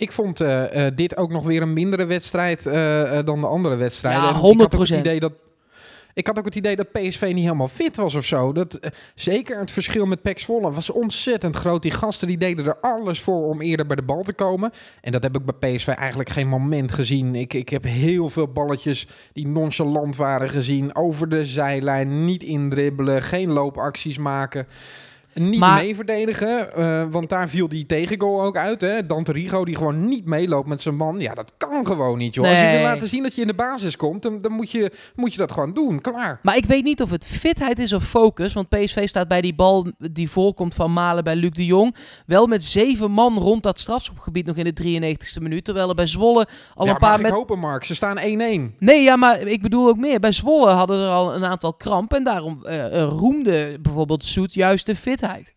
Ik 0.00 0.12
vond 0.12 0.40
uh, 0.40 0.74
uh, 0.74 0.86
dit 0.94 1.16
ook 1.16 1.30
nog 1.30 1.44
weer 1.44 1.62
een 1.62 1.72
mindere 1.72 2.06
wedstrijd 2.06 2.66
uh, 2.66 2.72
dan 3.24 3.40
de 3.40 3.46
andere 3.46 3.76
wedstrijden. 3.76 4.22
Ja, 4.22 4.32
100 4.32 4.72
Ik 4.72 4.72
had 4.72 4.80
ook 4.80 4.88
het 4.88 4.98
idee 4.98 5.20
dat, 5.20 5.32
ik 6.14 6.26
had 6.26 6.38
ook 6.38 6.44
het 6.44 6.54
idee 6.54 6.76
dat 6.76 6.92
PSV 6.92 7.30
niet 7.34 7.44
helemaal 7.44 7.68
fit 7.68 7.96
was 7.96 8.14
of 8.14 8.24
zo. 8.24 8.52
Dat, 8.52 8.80
zeker 9.14 9.58
het 9.58 9.70
verschil 9.70 10.06
met 10.06 10.22
PEC 10.22 10.38
Zwolle 10.38 10.72
was 10.72 10.90
ontzettend 10.90 11.56
groot. 11.56 11.82
Die 11.82 11.90
gasten 11.90 12.28
die 12.28 12.38
deden 12.38 12.66
er 12.66 12.80
alles 12.80 13.20
voor 13.20 13.46
om 13.46 13.60
eerder 13.60 13.86
bij 13.86 13.96
de 13.96 14.02
bal 14.02 14.22
te 14.22 14.34
komen. 14.34 14.70
En 15.00 15.12
dat 15.12 15.22
heb 15.22 15.36
ik 15.36 15.58
bij 15.58 15.74
PSV 15.74 15.88
eigenlijk 15.88 16.30
geen 16.30 16.48
moment 16.48 16.92
gezien. 16.92 17.34
Ik, 17.34 17.54
ik 17.54 17.68
heb 17.68 17.84
heel 17.84 18.30
veel 18.30 18.48
balletjes 18.48 19.06
die 19.32 19.48
nonchalant 19.48 20.16
waren 20.16 20.48
gezien. 20.48 20.96
Over 20.96 21.28
de 21.28 21.44
zijlijn, 21.44 22.24
niet 22.24 22.42
indribbelen, 22.42 23.22
geen 23.22 23.50
loopacties 23.50 24.18
maken. 24.18 24.66
Niet 25.34 25.58
maar, 25.58 25.82
mee 25.82 25.94
verdedigen, 25.94 26.68
uh, 26.78 27.04
want 27.10 27.28
daar 27.28 27.48
viel 27.48 27.68
die 27.68 27.86
tegengoal 27.86 28.42
ook 28.42 28.56
uit. 28.56 28.80
Hè? 28.80 29.06
Dante 29.06 29.32
Rigo 29.32 29.64
die 29.64 29.76
gewoon 29.76 30.04
niet 30.04 30.24
meeloopt 30.24 30.68
met 30.68 30.82
zijn 30.82 30.96
man. 30.96 31.20
Ja, 31.20 31.34
dat 31.34 31.52
kan 31.56 31.86
gewoon 31.86 32.18
niet, 32.18 32.34
joh. 32.34 32.44
Nee. 32.44 32.54
Als 32.54 32.62
je 32.62 32.76
wil 32.76 32.86
laten 32.86 33.08
zien 33.08 33.22
dat 33.22 33.34
je 33.34 33.40
in 33.40 33.46
de 33.46 33.54
basis 33.54 33.96
komt, 33.96 34.22
dan, 34.22 34.40
dan 34.42 34.52
moet, 34.52 34.70
je, 34.70 34.92
moet 35.14 35.32
je 35.32 35.38
dat 35.38 35.52
gewoon 35.52 35.72
doen. 35.72 36.00
Klaar. 36.00 36.38
Maar 36.42 36.56
ik 36.56 36.64
weet 36.64 36.84
niet 36.84 37.02
of 37.02 37.10
het 37.10 37.26
fitheid 37.26 37.78
is 37.78 37.92
of 37.92 38.04
focus. 38.04 38.52
Want 38.52 38.68
PSV 38.68 39.08
staat 39.08 39.28
bij 39.28 39.40
die 39.40 39.54
bal 39.54 39.86
die 39.98 40.30
voorkomt 40.30 40.74
van 40.74 40.92
Malen 40.92 41.24
bij 41.24 41.36
Luc 41.36 41.50
de 41.50 41.66
Jong. 41.66 41.96
Wel 42.26 42.46
met 42.46 42.64
zeven 42.64 43.10
man 43.10 43.38
rond 43.38 43.62
dat 43.62 43.80
strafschopgebied 43.80 44.46
nog 44.46 44.56
in 44.56 44.74
de 44.74 45.00
93ste 45.00 45.42
minuut. 45.42 45.64
Terwijl 45.64 45.88
er 45.88 45.94
bij 45.94 46.06
Zwolle 46.06 46.46
al 46.74 46.86
ja, 46.86 46.92
een 46.92 46.98
paar... 46.98 47.10
Mag 47.10 47.20
met... 47.20 47.30
ik 47.30 47.36
hopen, 47.36 47.58
Mark? 47.58 47.84
Ze 47.84 47.94
staan 47.94 48.18
1-1. 48.18 48.22
Nee, 48.78 49.02
ja, 49.02 49.16
maar 49.16 49.40
ik 49.40 49.62
bedoel 49.62 49.88
ook 49.88 49.96
meer. 49.96 50.20
Bij 50.20 50.32
Zwolle 50.32 50.70
hadden 50.70 51.00
er 51.00 51.10
al 51.10 51.34
een 51.34 51.44
aantal 51.44 51.74
krampen. 51.74 52.16
En 52.16 52.24
daarom 52.24 52.60
uh, 52.64 53.02
roemde 53.02 53.78
bijvoorbeeld 53.80 54.24
Soet 54.24 54.54
juist 54.54 54.86
de 54.86 54.94
fitheid. 55.20 55.54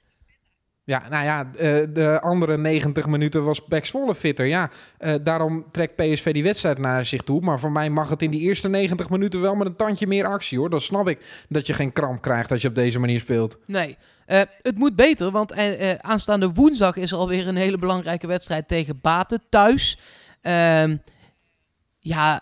Ja, 0.86 1.03
nou 1.10 1.24
ja, 1.24 1.43
de 1.86 2.20
andere 2.22 2.58
90 2.58 3.08
minuten 3.08 3.43
was 3.43 3.65
Bex 3.65 3.89
Zwolle 3.89 4.15
fitter. 4.15 4.46
Ja, 4.46 4.70
uh, 5.00 5.15
daarom 5.24 5.65
trekt 5.72 5.96
PSV 5.96 6.34
die 6.34 6.43
wedstrijd 6.43 6.77
naar 6.77 7.05
zich 7.05 7.22
toe. 7.22 7.41
Maar 7.41 7.60
voor 7.60 7.72
mij 7.72 7.89
mag 7.89 8.10
het 8.10 8.22
in 8.22 8.32
die 8.32 8.41
eerste 8.41 8.70
90 8.70 9.10
minuten 9.10 9.41
wel 9.41 9.55
met 9.55 9.67
een 9.67 9.75
tandje 9.75 10.08
meer 10.08 10.25
actie, 10.25 10.58
hoor. 10.58 10.70
Dan 10.70 10.82
snap 10.82 11.08
ik 11.08 11.46
dat 11.50 11.67
je 11.67 11.74
geen 11.74 11.93
kramp 11.93 12.22
krijgt 12.22 12.51
als 12.51 12.62
je 12.62 12.67
op 12.67 12.75
deze 12.75 13.00
manier 13.00 13.20
speelt. 13.20 13.58
Nee, 13.65 13.98
uh, 14.27 14.41
het 14.62 14.77
moet 14.77 14.96
beter, 14.96 15.32
want 15.32 15.55
uh, 15.55 15.91
aanstaande 15.91 16.51
woensdag 16.51 16.96
is 16.96 17.12
er 17.12 17.17
alweer 17.17 17.48
een 17.48 17.55
hele 17.55 17.77
belangrijke 17.77 18.27
wedstrijd 18.27 18.67
tegen 18.67 19.00
Baten 19.01 19.43
thuis. 19.50 19.98
Ehm, 20.41 20.98
ja, 22.00 22.41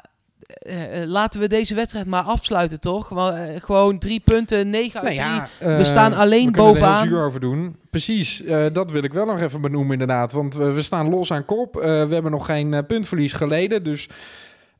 uh, 0.59 0.75
laten 1.05 1.39
we 1.39 1.47
deze 1.47 1.75
wedstrijd 1.75 2.05
maar 2.05 2.23
afsluiten, 2.23 2.79
toch? 2.79 3.11
Uh, 3.11 3.39
gewoon 3.57 3.99
drie 3.99 4.19
punten, 4.19 4.69
negen 4.69 5.01
uit 5.01 5.17
nou 5.17 5.29
ja, 5.29 5.47
drie. 5.59 5.75
We 5.75 5.83
staan 5.83 6.13
alleen 6.13 6.45
we 6.45 6.51
bovenaan. 6.51 7.01
er 7.01 7.07
zuur 7.07 7.25
over 7.25 7.39
doen. 7.39 7.75
Precies, 7.89 8.43
dat 8.73 8.91
wil 8.91 9.03
ik 9.03 9.13
wel 9.13 9.25
nog 9.25 9.41
even 9.41 9.61
benoemen 9.61 9.91
inderdaad. 9.91 10.31
Want 10.31 10.55
we 10.55 10.81
staan 10.81 11.09
los 11.09 11.31
aan 11.31 11.45
kop. 11.45 11.73
we 11.73 12.07
hebben 12.09 12.31
nog 12.31 12.45
geen 12.45 12.85
puntverlies 12.85 13.33
geleden, 13.33 13.83
dus... 13.83 14.07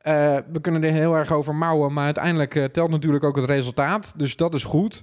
we 0.02 0.60
kunnen 0.60 0.84
er 0.84 0.92
heel 0.92 1.14
erg 1.14 1.32
over 1.32 1.54
mouwen, 1.54 1.92
maar 1.92 2.04
uiteindelijk 2.04 2.68
telt 2.72 2.90
natuurlijk 2.90 3.24
ook 3.24 3.36
het 3.36 3.44
resultaat. 3.44 4.14
Dus 4.16 4.36
dat 4.36 4.54
is 4.54 4.64
goed. 4.64 5.02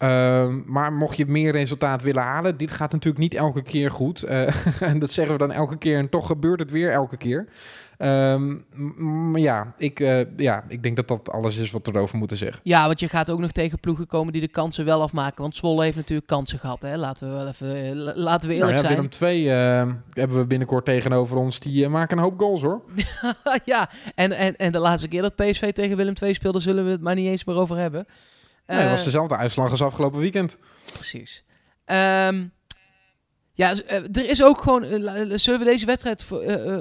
Ehm, 0.00 0.60
maar 0.66 0.92
mocht 0.92 1.16
je 1.16 1.26
meer 1.26 1.52
resultaat 1.52 2.02
willen 2.02 2.22
halen, 2.22 2.56
dit 2.56 2.70
gaat 2.70 2.92
natuurlijk 2.92 3.22
niet 3.22 3.34
elke 3.34 3.62
keer 3.62 3.90
goed. 3.90 4.22
Eh, 4.22 4.66
en 4.90 4.98
dat 4.98 5.10
zeggen 5.10 5.32
we 5.32 5.38
dan 5.38 5.52
elke 5.52 5.78
keer 5.78 5.98
en 5.98 6.08
toch 6.08 6.26
gebeurt 6.26 6.60
het 6.60 6.70
weer 6.70 6.92
elke 6.92 7.16
keer. 7.16 7.48
Ehm, 7.96 8.56
maar 9.30 9.40
ja 9.40 9.74
ik, 9.78 10.00
eh, 10.00 10.20
ja, 10.36 10.64
ik 10.68 10.82
denk 10.82 10.96
dat 10.96 11.08
dat 11.08 11.30
alles 11.30 11.56
is 11.56 11.70
wat 11.70 11.86
we 11.86 11.92
erover 11.94 12.18
moeten 12.18 12.36
zeggen. 12.36 12.60
Ja, 12.62 12.86
want 12.86 13.00
je 13.00 13.08
gaat 13.08 13.30
ook 13.30 13.38
nog 13.38 13.50
tegen 13.52 13.78
ploegen 13.78 14.06
komen 14.06 14.32
die 14.32 14.40
de 14.40 14.48
kansen 14.48 14.84
wel 14.84 15.02
afmaken. 15.02 15.42
Want 15.42 15.56
Zwolle 15.56 15.82
heeft 15.82 15.96
natuurlijk 15.96 16.26
kansen 16.28 16.58
gehad. 16.58 16.82
Hè? 16.82 16.96
Laten 16.96 17.28
we 17.28 17.34
wel 17.36 17.48
even 17.48 17.84
eh, 17.84 17.90
la- 17.94 18.12
laten 18.14 18.48
we 18.48 18.54
eerlijk 18.54 18.72
Nou 18.72 18.72
ja, 18.72 18.78
zijn. 18.78 18.94
Willem 18.94 19.10
2 19.10 19.50
eh, 19.50 19.92
hebben 20.12 20.38
we 20.38 20.46
binnenkort 20.46 20.84
tegenover 20.84 21.36
ons. 21.36 21.60
Die 21.60 21.88
maken 21.88 22.16
een 22.16 22.22
hoop 22.22 22.38
goals 22.38 22.62
hoor. 22.62 22.80
ja, 23.64 23.90
en, 24.14 24.32
en, 24.32 24.56
en 24.56 24.72
de 24.72 24.78
laatste 24.78 25.08
keer 25.08 25.22
dat 25.22 25.36
PSV 25.36 25.72
tegen 25.72 25.96
Willem 25.96 26.14
II 26.22 26.34
speelde, 26.34 26.60
zullen 26.60 26.84
we 26.84 26.90
het 26.90 27.00
maar 27.02 27.14
niet 27.14 27.28
eens 27.28 27.44
meer 27.44 27.56
over 27.56 27.76
hebben. 27.76 28.06
Nee, 28.70 28.80
dat 28.80 28.90
was 28.90 28.98
Eh, 28.98 29.04
dezelfde 29.04 29.36
uitslag 29.36 29.70
als 29.70 29.82
afgelopen 29.82 30.18
weekend. 30.20 30.56
Precies. 30.92 31.44
Ehm, 31.84 32.46
ja, 33.52 33.72
eh, 33.86 33.96
er 34.16 34.28
is 34.28 34.42
ook 34.42 34.60
gewoon. 34.62 34.84
eh, 34.84 35.32
zullen 35.38 35.58
we 35.60 35.66
deze 35.66 35.86
wedstrijd 35.86 36.28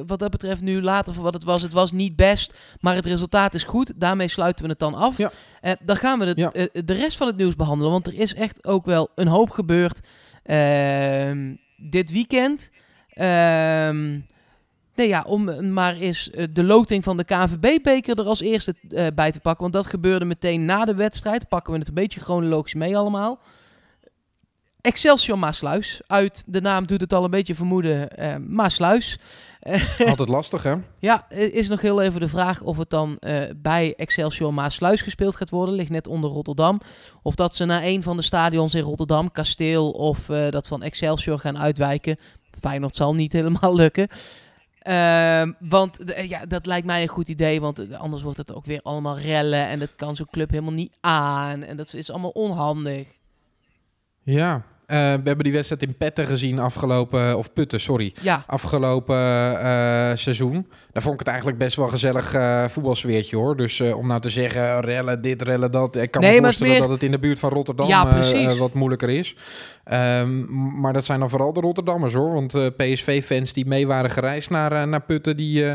wat 0.08 0.19
dat 0.19 0.29
betreft 0.31 0.62
nu 0.62 0.81
later 0.81 1.13
voor 1.13 1.24
wat 1.24 1.34
het 1.34 1.43
was? 1.43 1.62
Het 1.62 1.74
was 1.74 1.91
niet 1.91 2.15
best, 2.15 2.53
maar 2.79 2.96
het 2.96 3.05
resultaat 3.05 3.53
is 3.53 3.63
goed. 3.63 3.93
Daarmee 3.96 4.27
sluiten 4.27 4.63
we 4.65 4.69
het 4.69 4.79
dan 4.79 4.93
af. 4.93 5.17
Ja. 5.17 5.31
Dan 5.81 5.96
gaan 5.96 6.19
we 6.19 6.34
de, 6.34 6.41
Ja. 6.41 6.51
de 6.84 6.93
rest 6.93 7.17
van 7.17 7.27
het 7.27 7.38
nieuws 7.38 7.55
behandelen, 7.55 7.91
want 7.91 8.08
er 8.08 8.13
is 8.13 8.34
echt 8.34 8.65
ook 8.67 8.86
wel 8.86 9.10
een 9.15 9.27
hoop 9.27 9.50
gebeurd 9.50 10.00
ehm, 10.43 11.55
dit 11.77 12.12
weekend. 12.12 12.69
Ehm 13.10 14.19
Nee, 15.00 15.08
ja, 15.08 15.24
om 15.27 15.50
eh, 15.50 15.60
maar 15.60 15.96
eens 15.96 16.29
eh, 16.29 16.48
de 16.51 16.63
loting 16.63 17.03
van 17.03 17.18
de 17.18 17.24
KNVB-beker 17.24 18.20
er 18.20 18.25
als 18.25 18.41
eerste 18.41 18.75
eh, 18.89 19.08
bij 19.15 19.32
te 19.32 19.39
pakken. 19.39 19.62
Want 19.62 19.74
dat 19.74 19.86
gebeurde 19.86 20.25
meteen 20.25 20.65
na 20.65 20.86
de 20.86 20.96
wedstrijd. 20.96 21.48
Pakken 21.48 21.74
we 21.74 21.79
het 21.79 21.88
een 21.88 21.94
beetje 21.94 22.20
chronologisch 22.20 22.74
mee 22.74 22.98
allemaal. 22.98 23.39
Excelsior 24.82 25.39
Maasluis. 25.39 26.01
Uit 26.08 26.44
de 26.48 26.62
naam 26.62 26.88
doet 26.88 27.01
het 27.01 27.13
al 27.13 27.24
een 27.24 27.29
beetje 27.29 27.56
vermoeden. 27.56 28.18
eh 28.18 28.36
Maasluis. 28.48 29.20
Altijd 30.06 30.29
lastig 30.29 30.63
hè? 30.63 30.74
Ja, 31.00 31.29
is 31.29 31.68
nog 31.68 31.82
heel 31.82 32.01
even 32.01 32.20
de 32.20 32.27
vraag 32.27 32.62
of 32.62 32.77
het 32.77 32.89
dan 32.89 33.20
bij 33.56 33.94
Excelsior 33.98 34.53
Maasluis 34.53 35.01
gespeeld 35.01 35.36
gaat 35.36 35.50
worden. 35.50 35.75
Ligt 35.75 35.89
net 35.89 36.08
onder 36.08 36.29
Rotterdam. 36.29 36.82
Of 37.22 37.36
dat 37.36 37.56
ze 37.56 37.65
naar 37.65 37.84
een 37.84 38.03
van 38.03 38.18
de 38.18 38.24
stadions 38.24 38.74
in 38.74 38.84
Rotterdam, 38.84 39.32
Kasteel 39.32 39.89
of 39.89 40.25
dat 40.50 40.68
van 40.68 40.84
Excelsior 40.84 41.39
gaan 41.39 41.58
uitwijken. 41.58 42.18
Feyenoord 42.60 42.96
zal 42.96 43.15
niet 43.15 43.34
helemaal 43.34 43.75
lukken. 43.75 44.08
Ehm, 44.79 45.51
want 45.59 46.03
eh, 46.03 46.29
ja, 46.29 46.45
dat 46.45 46.65
lijkt 46.65 46.86
mij 46.86 47.01
een 47.01 47.07
goed 47.07 47.27
idee, 47.27 47.62
want 47.62 47.79
eh, 47.79 48.00
anders 48.00 48.21
wordt 48.21 48.38
het 48.38 48.53
ook 48.53 48.65
weer 48.65 48.79
allemaal 48.83 49.19
rellen 49.19 49.67
en 49.67 49.79
dat 49.79 49.95
kan 49.95 50.15
zo'n 50.15 50.27
club 50.31 50.50
helemaal 50.50 50.74
niet 50.74 50.93
aan. 51.00 51.63
En 51.63 51.77
dat 51.77 51.93
is 51.93 52.09
allemaal 52.12 52.29
onhandig. 52.29 53.07
Ja, 54.24 54.65
eh, 54.89 54.98
we 54.98 55.22
hebben 55.24 55.43
die 55.43 55.53
wedstrijd 55.53 55.84
in 55.84 55.96
Petten 55.98 56.25
gezien 56.25 56.60
afgelopen, 56.60 57.38
of 57.38 57.53
Putten, 57.53 57.79
sorry, 57.79 58.13
Ja, 58.22 58.43
afgelopen 58.48 59.15
eh, 59.62 60.15
seizoen. 60.15 60.67
Daar 60.91 61.01
vond 61.03 61.13
ik 61.13 61.19
het 61.19 61.27
eigenlijk 61.27 61.58
best 61.58 61.75
wel 61.75 61.88
gezellig 61.88 62.34
eh 62.34 62.67
voetbalsfeertje 62.67 63.36
hoor. 63.36 63.58
Dus 63.58 63.81
om 63.81 64.08
nou 64.08 64.22
te 64.22 64.29
zeggen, 64.29 64.79
rellen 64.79 65.22
dit, 65.22 65.41
rellen 65.41 65.72
dat. 65.72 65.96
Ik 65.96 66.12
kan 66.12 66.22
Nee, 66.22 66.29
me 66.31 66.36
het 66.36 66.46
voorstellen 66.46 66.72
meer- 66.74 66.81
dat 66.81 66.89
het 66.91 67.03
in 67.03 67.12
de 67.12 67.19
buurt 67.19 67.39
van 67.39 67.50
Rotterdam 67.50 67.88
Ja, 67.88 68.58
wat 68.58 68.74
moeilijker 68.74 69.10
is. 69.10 69.36
Ehm, 69.84 70.46
maar 70.81 70.93
dat 70.93 71.05
zijn 71.05 71.19
dan 71.19 71.29
vooral 71.29 71.53
de 71.53 71.60
Rotterdammers 71.60 72.13
hoor. 72.13 72.34
Want 72.34 72.75
PSV-fans 72.77 73.53
die 73.53 73.65
mee 73.65 73.88
waren 73.88 74.12
gereisd 74.12 74.50
naar, 74.50 74.88
naar 74.88 75.01
Putten, 75.01 75.38
die... 75.38 75.65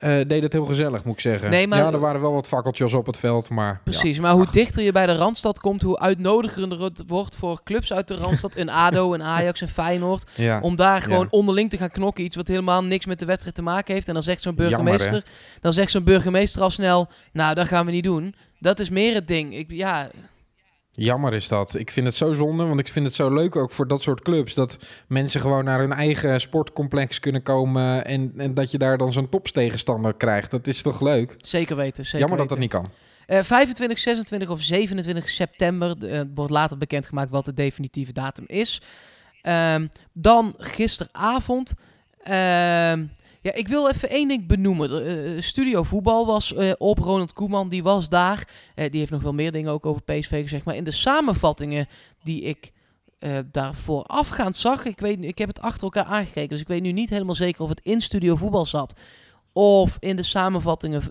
eh 0.00 0.10
deden 0.16 0.42
het 0.42 0.52
heel 0.52 0.64
gezellig, 0.64 1.04
moet 1.04 1.14
ik 1.14 1.20
zeggen. 1.20 1.50
Nee, 1.50 1.66
maar- 1.68 1.78
Ja, 1.78 1.92
er 1.92 1.98
waren 1.98 2.20
wel 2.20 2.32
wat 2.32 2.48
fakkeltjes 2.48 2.92
op 2.92 3.06
het 3.06 3.16
veld, 3.18 3.50
maar... 3.50 3.72
ja. 3.72 3.80
precies. 3.84 4.18
Maar 4.18 4.32
hoe 4.32 4.46
dichter 4.52 4.82
je 4.82 4.92
bij 4.92 5.06
de 5.06 5.14
Randstad 5.14 5.60
komt, 5.60 5.82
hoe 5.82 5.98
uitnodigender 5.98 6.82
het 6.82 7.02
wordt 7.06 7.36
voor 7.36 7.60
clubs 7.64 7.92
uit 7.92 8.08
de 8.08 8.14
Randstad. 8.16 8.56
Een 8.56 8.70
ADO, 8.70 9.14
een 9.14 9.22
Ajax 9.22 9.60
en 9.60 9.68
Feyenoord. 9.68 10.30
Ja. 10.34 10.60
Om 10.60 10.76
daar 10.76 11.02
gewoon 11.02 11.26
onderling 11.30 11.70
te 11.70 11.76
gaan 11.76 11.90
knokken. 11.90 12.24
Iets 12.24 12.36
wat 12.36 12.48
helemaal 12.48 12.84
niks 12.84 13.06
met 13.06 13.18
de 13.18 13.24
wedstrijd 13.26 13.54
te 13.54 13.62
maken 13.62 13.94
heeft. 13.94 14.08
En 14.08 14.14
dan 14.14 14.22
zegt 14.22 14.42
zo'n 14.42 14.54
Jammer, 14.56 14.84
burgemeester, 14.84 15.24
dan 15.60 15.72
zegt 15.72 15.90
zo'n 15.90 16.04
burgemeester 16.04 16.62
al 16.62 16.70
snel, 16.70 17.08
nou, 17.32 17.54
dat 17.54 17.66
gaan 17.68 17.86
we 17.86 17.92
niet 17.92 18.04
doen. 18.04 18.34
Dat 18.58 18.80
is 18.80 18.90
meer 18.90 19.14
het 19.14 19.28
ding. 19.28 19.56
Ik, 19.56 19.66
ja, 19.70 20.08
Jammer 21.04 21.34
is 21.34 21.48
dat. 21.48 21.74
Ik 21.74 21.90
vind 21.90 22.06
het 22.06 22.14
zo 22.14 22.32
zonde, 22.32 22.64
want 22.64 22.80
ik 22.80 22.88
vind 22.88 23.06
het 23.06 23.14
zo 23.14 23.34
leuk 23.34 23.56
ook 23.56 23.72
voor 23.72 23.88
dat 23.88 24.02
soort 24.02 24.22
clubs. 24.22 24.54
Dat 24.54 24.78
mensen 25.06 25.40
gewoon 25.40 25.64
naar 25.64 25.78
hun 25.78 25.92
eigen 25.92 26.40
sportcomplex 26.40 27.20
kunnen 27.20 27.42
komen 27.42 28.04
en, 28.04 28.32
en 28.36 28.54
dat 28.54 28.70
je 28.70 28.78
daar 28.78 28.98
dan 28.98 29.12
zo'n 29.12 29.28
topstegenstander 29.28 30.14
krijgt. 30.14 30.50
Dat 30.50 30.66
is 30.66 30.82
toch 30.82 31.00
leuk? 31.00 31.34
zeker 31.38 31.76
weten. 31.76 32.04
Zeker 32.04 32.18
Jammer 32.18 32.38
dat 32.38 32.48
dat 32.48 32.58
niet 32.58 32.70
kan. 32.70 32.86
Eh, 33.26 33.42
25, 33.42 33.98
26 33.98 34.48
of 34.50 34.62
27 34.62 35.28
september 35.28 35.96
eh, 36.00 36.10
het 36.10 36.28
wordt 36.34 36.52
later 36.52 36.78
bekendgemaakt 36.78 37.30
wat 37.30 37.44
de 37.44 37.54
definitieve 37.54 38.12
datum 38.12 38.44
is. 38.46 38.82
Ehm, 39.42 39.86
dan 40.12 40.54
gisteravond. 40.58 41.72
Ja, 43.42 43.52
ik 43.52 43.68
wil 43.68 43.88
even 43.88 44.10
één 44.10 44.28
ding 44.28 44.46
benoemen. 44.46 45.06
Eh, 45.06 45.40
Studio 45.40 45.82
Voetbal 45.82 46.26
was 46.26 46.54
eh, 46.54 46.72
op. 46.78 46.98
Ronald 46.98 47.32
Koeman 47.32 47.68
die 47.68 47.82
was 47.82 48.08
daar. 48.08 48.48
Die 48.74 48.98
heeft 48.98 49.10
nog 49.10 49.22
wel 49.22 49.32
meer 49.32 49.52
dingen 49.52 49.72
ook 49.72 49.86
over 49.86 50.02
PSV 50.02 50.42
gezegd. 50.42 50.64
Maar 50.64 50.76
in 50.76 50.84
de 50.84 50.90
samenvattingen 50.90 51.86
die 52.22 52.42
ik 52.42 52.72
daarvoor 53.52 54.02
afgaand 54.02 54.56
zag. 54.56 54.84
Ik, 54.84 55.00
weet, 55.00 55.24
ik 55.24 55.38
heb 55.38 55.48
het 55.48 55.60
achter 55.60 55.82
elkaar 55.82 56.04
aangekeken. 56.04 56.48
Dus 56.48 56.60
ik 56.60 56.68
weet 56.68 56.82
nu 56.82 56.92
niet 56.92 57.10
helemaal 57.10 57.34
zeker 57.34 57.62
of 57.62 57.68
het 57.68 57.80
in 57.82 58.00
Studio 58.00 58.36
Voetbal 58.36 58.66
zat. 58.66 59.00
Of 59.52 59.96
in 59.98 60.16
de 60.16 60.22
samenvattingen 60.22 61.02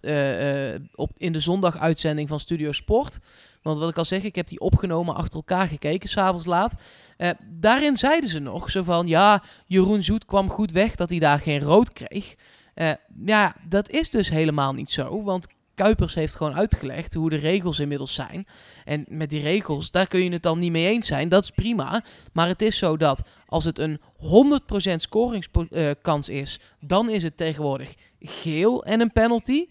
op, 0.96 1.12
in 1.18 1.32
de 1.32 1.40
zondaguitzending 1.40 2.30
van 2.30 2.40
Studio 2.40 2.72
Sport. 2.72 3.20
Want 3.62 3.80
wat 3.80 3.90
ik 3.90 3.98
al 3.98 4.06
zeg, 4.06 4.24
ik 4.24 4.36
heb 4.36 4.48
die 4.48 4.60
opgenomen 4.60 5.16
achter 5.16 5.36
elkaar 5.36 5.68
gekeken, 5.68 6.10
s'avonds 6.10 6.46
laat. 6.46 6.74
Eh, 7.18 7.30
daarin 7.48 7.96
zeiden 7.96 8.30
ze 8.30 8.40
nog 8.40 8.70
zo 8.70 8.84
van, 8.84 9.08
ja, 9.08 9.44
Jeroen 9.66 10.04
Zoet 10.04 10.26
kwam 10.26 10.50
goed 10.50 10.72
weg 10.72 10.96
dat 10.96 11.10
hij 11.10 11.20
daar 11.20 11.40
geen 11.40 11.60
rood 11.60 11.94
kreeg. 11.94 12.36
Eh, 12.74 12.92
ja, 13.26 13.56
dat 13.68 13.90
is 13.90 14.10
dus 14.10 14.30
helemaal 14.30 14.74
niet 14.74 14.92
zo, 14.92 15.24
want 15.24 15.48
Kuipers 15.76 16.16
heeft 16.16 16.36
gewoon 16.36 16.56
uitgelegd 16.56 17.14
hoe 17.14 17.30
de 17.30 17.36
regels 17.36 17.80
inmiddels 17.80 18.14
zijn. 18.14 18.48
En 18.86 19.06
met 19.08 19.30
die 19.30 19.42
regels, 19.42 19.92
daar 19.92 20.08
kun 20.08 20.24
je 20.24 20.32
het 20.32 20.44
dan 20.44 20.60
niet 20.60 20.72
mee 20.72 20.88
eens 20.88 21.08
zijn, 21.08 21.30
dat 21.30 21.44
is 21.44 21.50
prima. 21.50 22.04
Maar 22.34 22.48
het 22.48 22.62
is 22.62 22.78
zo 22.78 22.98
dat 22.98 23.22
als 23.46 23.66
het 23.66 23.80
een 23.80 24.00
100% 24.18 25.02
scoringskans 25.02 26.30
is, 26.30 26.60
dan 26.80 27.10
is 27.10 27.24
het 27.24 27.38
tegenwoordig 27.38 27.94
geel 28.20 28.86
en 28.86 29.02
een 29.02 29.12
penalty. 29.12 29.66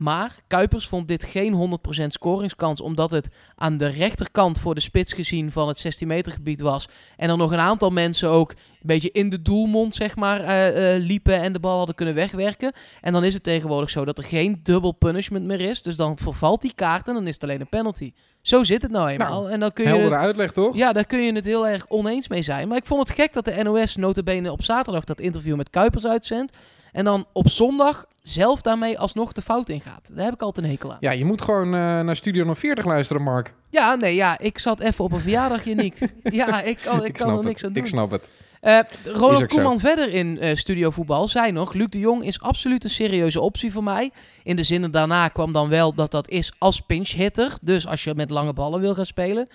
Maar 0.00 0.34
Kuipers 0.46 0.88
vond 0.88 1.08
dit 1.08 1.24
geen 1.24 1.78
100% 2.02 2.06
scoringskans, 2.06 2.80
omdat 2.80 3.10
het 3.10 3.28
aan 3.56 3.76
de 3.76 3.86
rechterkant 3.86 4.58
voor 4.58 4.74
de 4.74 4.80
spits 4.80 5.12
gezien 5.12 5.52
van 5.52 5.68
het 5.68 5.78
16 5.78 6.08
meter 6.08 6.32
gebied 6.32 6.60
was. 6.60 6.88
En 7.16 7.30
er 7.30 7.36
nog 7.36 7.52
een 7.52 7.58
aantal 7.58 7.90
mensen 7.90 8.28
ook 8.28 8.50
een 8.50 8.56
beetje 8.82 9.10
in 9.10 9.30
de 9.30 9.42
doelmond 9.42 9.94
zeg 9.94 10.16
maar, 10.16 10.40
eh, 10.40 10.94
eh, 10.94 11.02
liepen 11.02 11.40
en 11.42 11.52
de 11.52 11.60
bal 11.60 11.76
hadden 11.76 11.94
kunnen 11.94 12.14
wegwerken. 12.14 12.72
En 13.00 13.12
dan 13.12 13.24
is 13.24 13.34
het 13.34 13.42
tegenwoordig 13.42 13.90
zo 13.90 14.04
dat 14.04 14.18
er 14.18 14.24
geen 14.24 14.60
dubbel 14.62 14.92
punishment 14.92 15.44
meer 15.44 15.60
is. 15.60 15.82
Dus 15.82 15.96
dan 15.96 16.18
vervalt 16.18 16.60
die 16.60 16.74
kaart 16.74 17.08
en 17.08 17.14
dan 17.14 17.26
is 17.26 17.34
het 17.34 17.42
alleen 17.42 17.60
een 17.60 17.68
penalty. 17.68 18.12
Zo 18.42 18.64
zit 18.64 18.82
het 18.82 18.90
nou 18.90 19.08
eenmaal. 19.08 19.40
Nou, 19.40 19.52
en 19.52 19.60
dan 19.60 19.72
kun 19.72 19.84
je 19.84 19.90
Heldere 19.90 20.14
het- 20.14 20.24
uitleg 20.24 20.52
toch? 20.52 20.76
ja, 20.76 20.92
daar 20.92 21.06
kun 21.06 21.20
je 21.20 21.32
het 21.32 21.44
heel 21.44 21.68
erg 21.68 21.84
oneens 21.88 22.28
mee 22.28 22.42
zijn. 22.42 22.68
Maar 22.68 22.76
ik 22.76 22.86
vond 22.86 23.08
het 23.08 23.16
gek 23.18 23.32
dat 23.32 23.44
de 23.44 23.62
NOS 23.62 23.96
notabene 23.96 24.52
op 24.52 24.62
zaterdag 24.62 25.04
dat 25.04 25.20
interview 25.20 25.56
met 25.56 25.70
Kuipers 25.70 26.06
uitzendt. 26.06 26.56
En 26.92 27.04
dan 27.04 27.26
op 27.32 27.48
zondag 27.48 28.04
zelf 28.22 28.60
daarmee 28.60 28.98
alsnog 28.98 29.32
de 29.32 29.42
fout 29.42 29.68
ingaat. 29.68 30.10
Daar 30.12 30.24
heb 30.24 30.34
ik 30.34 30.42
altijd 30.42 30.64
een 30.66 30.72
hekel 30.72 30.90
aan. 30.90 30.96
Ja, 31.00 31.10
Ja, 31.10 31.18
je 31.18 31.24
moet 31.24 31.42
gewoon 31.42 31.66
eh, 31.66 31.80
naar 31.80 32.16
Studio 32.16 32.54
40 32.54 32.84
luisteren, 32.84 33.22
Mark. 33.22 33.54
nee, 33.94 34.14
ja, 34.14 34.38
ik 34.38 34.58
zat 34.58 34.80
even 34.80 35.04
op 35.04 35.12
een 35.12 35.20
verjaardag, 35.20 35.64
Janiek. 35.64 35.98
ja, 36.22 36.62
ik 36.62 36.78
kan, 36.84 37.04
ik 37.04 37.12
kan 37.12 37.38
er 37.38 37.44
niks 37.44 37.60
het. 37.60 37.64
aan 37.64 37.72
doen. 37.72 37.82
Ik 37.82 37.88
snap 37.88 38.10
het. 38.10 38.28
Is 38.60 39.12
Ronald. 39.12 39.46
Koeman 39.46 39.80
verder 39.80 40.08
in 40.08 40.38
eh, 40.38 40.54
Studio 40.54 40.90
Voetbal 40.90 41.28
zei 41.28 41.52
nog... 41.52 41.72
Luc 41.72 41.88
de 41.88 41.98
Jong 41.98 42.24
is 42.24 42.40
absoluut 42.40 42.84
een 42.84 42.90
serieuze 42.90 43.40
optie 43.40 43.72
voor 43.72 43.82
mij. 43.82 44.10
In 44.42 44.56
de 44.56 44.62
zinnen 44.62 44.90
daarna 44.90 45.28
kwam 45.28 45.52
dan 45.52 45.68
wel 45.68 45.94
dat 45.94 46.10
dat 46.10 46.28
is 46.28 46.52
als 46.58 46.80
pinch 46.80 47.08
hitter. 47.08 47.58
Dus 47.62 47.86
als 47.86 48.04
je 48.04 48.14
met 48.14 48.30
lange 48.30 48.52
ballen 48.52 48.80
wil 48.80 48.94
gaan 48.94 49.06
spelen. 49.06 49.48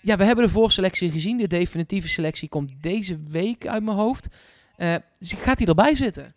Ja, 0.00 0.16
we 0.16 0.24
hebben 0.24 0.44
de 0.44 0.50
voorselectie 0.50 1.10
gezien. 1.10 1.36
De 1.36 1.46
definitieve 1.46 2.08
selectie 2.08 2.48
komt 2.48 2.72
deze 2.80 3.18
week 3.28 3.66
uit 3.66 3.82
mijn 3.82 3.96
hoofd. 3.96 4.28
Gaat 5.20 5.58
hij 5.58 5.66
erbij 5.66 5.96
zitten? 5.96 6.34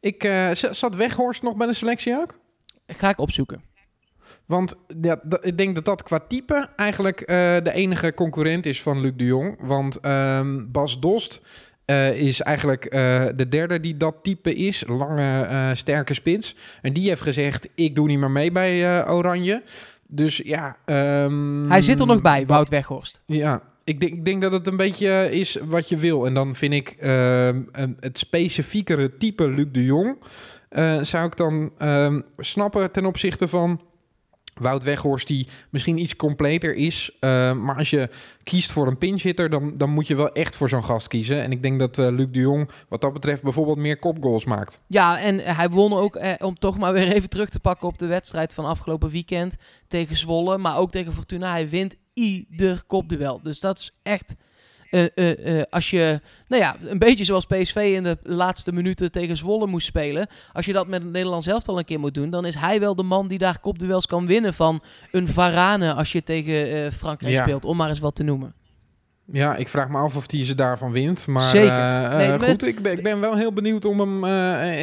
Ik 0.00 0.24
eh, 0.24 0.50
zat 0.52 0.94
Weghorst 0.94 1.42
nog 1.42 1.56
bij 1.56 1.66
de 1.66 1.72
selectie 1.72 2.16
ook? 2.16 2.38
Ga 2.86 3.08
ik 3.10 3.18
opzoeken. 3.18 3.62
Want 4.46 4.74
ja, 5.00 5.22
ik 5.40 5.58
denk 5.58 5.74
dat 5.74 5.84
dat 5.84 6.02
qua 6.02 6.18
type 6.18 6.68
eigenlijk 6.76 7.20
eh, 7.20 7.26
de 7.62 7.72
enige 7.72 8.14
concurrent 8.14 8.66
is 8.66 8.82
van 8.82 9.00
Luc 9.00 9.12
de 9.16 9.24
Jong. 9.24 9.56
Want 9.60 10.00
ehm, 10.00 10.70
Bas 10.70 11.00
Dost 11.00 11.40
eh, 11.84 12.20
is 12.20 12.40
eigenlijk 12.40 12.90
de 13.36 13.46
derde 13.48 13.80
die 13.80 13.96
dat 13.96 14.16
type 14.22 14.54
is. 14.54 14.84
Lange, 14.86 15.72
sterke 15.74 16.14
spits. 16.14 16.56
En 16.82 16.92
die 16.92 17.08
heeft 17.08 17.20
gezegd, 17.22 17.68
ik 17.74 17.94
doe 17.94 18.06
niet 18.06 18.18
meer 18.18 18.30
mee 18.30 18.52
bij 18.52 19.06
Oranje. 19.08 19.62
Dus 20.06 20.40
ja... 20.44 20.76
ehm, 20.84 21.68
Hij 21.68 21.82
zit 21.82 22.00
er 22.00 22.06
nog 22.06 22.20
bij, 22.20 22.46
Wout 22.46 22.68
Weghorst. 22.68 23.22
Ja, 23.26 23.62
ik 23.84 24.00
denk, 24.00 24.12
ik 24.12 24.24
denk 24.24 24.42
dat 24.42 24.52
het 24.52 24.66
een 24.66 24.76
beetje 24.76 25.28
is 25.32 25.58
wat 25.64 25.88
je 25.88 25.96
wil. 25.96 26.26
En 26.26 26.34
dan 26.34 26.54
vind 26.54 26.72
ik 26.72 26.88
ehm, 26.88 27.62
een- 27.72 27.96
het 28.00 28.18
specifiekere 28.18 29.16
type 29.16 29.48
Luc 29.48 29.66
de 29.72 29.84
Jong... 29.84 30.16
eh, 30.68 31.02
zou 31.02 31.26
ik 31.26 31.36
dan 31.36 31.70
ehm, 31.78 32.20
snappen 32.38 32.90
ten 32.92 33.04
opzichte 33.06 33.48
van 33.48 33.80
Wout 34.54 34.82
Weghorst 34.82 35.26
die 35.26 35.46
misschien 35.70 35.98
iets 35.98 36.16
completer 36.16 36.74
is. 36.74 37.10
Uh, 37.20 37.52
maar 37.52 37.76
als 37.76 37.90
je 37.90 38.08
kiest 38.42 38.72
voor 38.72 38.86
een 38.86 38.98
pinchhitter, 38.98 39.50
dan, 39.50 39.76
dan 39.76 39.90
moet 39.90 40.06
je 40.06 40.14
wel 40.16 40.32
echt 40.32 40.56
voor 40.56 40.68
zo'n 40.68 40.84
gast 40.84 41.08
kiezen. 41.08 41.42
En 41.42 41.52
ik 41.52 41.62
denk 41.62 41.78
dat 41.78 41.98
uh, 41.98 42.08
Luc 42.10 42.26
de 42.30 42.38
Jong 42.38 42.70
wat 42.88 43.00
dat 43.00 43.12
betreft 43.12 43.42
bijvoorbeeld 43.42 43.78
meer 43.78 43.98
kopgoals 43.98 44.44
maakt. 44.44 44.80
Ja, 44.86 45.20
en 45.20 45.38
hij 45.38 45.68
won 45.68 45.92
ook, 45.92 46.16
eh, 46.16 46.32
om 46.38 46.58
toch 46.58 46.78
maar 46.78 46.92
weer 46.92 47.12
even 47.12 47.30
terug 47.30 47.48
te 47.50 47.60
pakken 47.60 47.88
op 47.88 47.98
de 47.98 48.06
wedstrijd 48.06 48.54
van 48.54 48.64
afgelopen 48.64 49.10
weekend 49.10 49.56
tegen 49.88 50.16
Zwolle. 50.16 50.58
Maar 50.58 50.78
ook 50.78 50.90
tegen 50.90 51.12
Fortuna. 51.12 51.50
Hij 51.50 51.68
wint 51.68 51.96
ieder 52.20 52.82
kopduel. 52.86 53.40
Dus 53.42 53.60
dat 53.60 53.78
is 53.78 53.92
echt 54.02 54.34
uh, 54.90 55.04
uh, 55.14 55.62
als 55.70 55.90
je, 55.90 56.20
nou 56.48 56.62
ja, 56.62 56.76
een 56.84 56.98
beetje 56.98 57.24
zoals 57.24 57.46
PSV 57.46 57.92
in 57.96 58.02
de 58.02 58.18
laatste 58.22 58.72
minuten 58.72 59.12
tegen 59.12 59.36
Zwolle 59.36 59.66
moest 59.66 59.86
spelen. 59.86 60.28
Als 60.52 60.66
je 60.66 60.72
dat 60.72 60.88
met 60.88 61.02
het 61.02 61.12
Nederlands 61.12 61.46
zelf 61.46 61.68
al 61.68 61.78
een 61.78 61.84
keer 61.84 62.00
moet 62.00 62.14
doen, 62.14 62.30
dan 62.30 62.44
is 62.44 62.54
hij 62.54 62.80
wel 62.80 62.94
de 62.94 63.02
man 63.02 63.28
die 63.28 63.38
daar 63.38 63.60
kopduels 63.60 64.06
kan 64.06 64.26
winnen 64.26 64.54
van 64.54 64.82
een 65.10 65.28
Varane 65.28 65.94
als 65.94 66.12
je 66.12 66.22
tegen 66.22 66.92
Frankrijk 66.92 67.38
speelt, 67.38 67.64
om 67.64 67.76
maar 67.76 67.88
eens 67.88 67.98
wat 67.98 68.14
te 68.14 68.22
noemen. 68.22 68.54
Ja, 69.32 69.56
ik 69.56 69.68
vraag 69.68 69.88
me 69.88 69.98
af 69.98 70.16
of 70.16 70.30
hij 70.30 70.44
ze 70.44 70.54
daarvan 70.54 70.92
wint. 70.92 71.26
Maar 71.26 71.42
Zeker. 71.42 72.16
Nee, 72.16 72.50
goed, 72.50 72.62
ik 72.62 72.82
ben, 72.82 72.92
ik 72.92 73.02
ben 73.02 73.20
wel 73.20 73.36
heel 73.36 73.52
benieuwd 73.52 73.84
om 73.84 74.00
hem. 74.00 74.24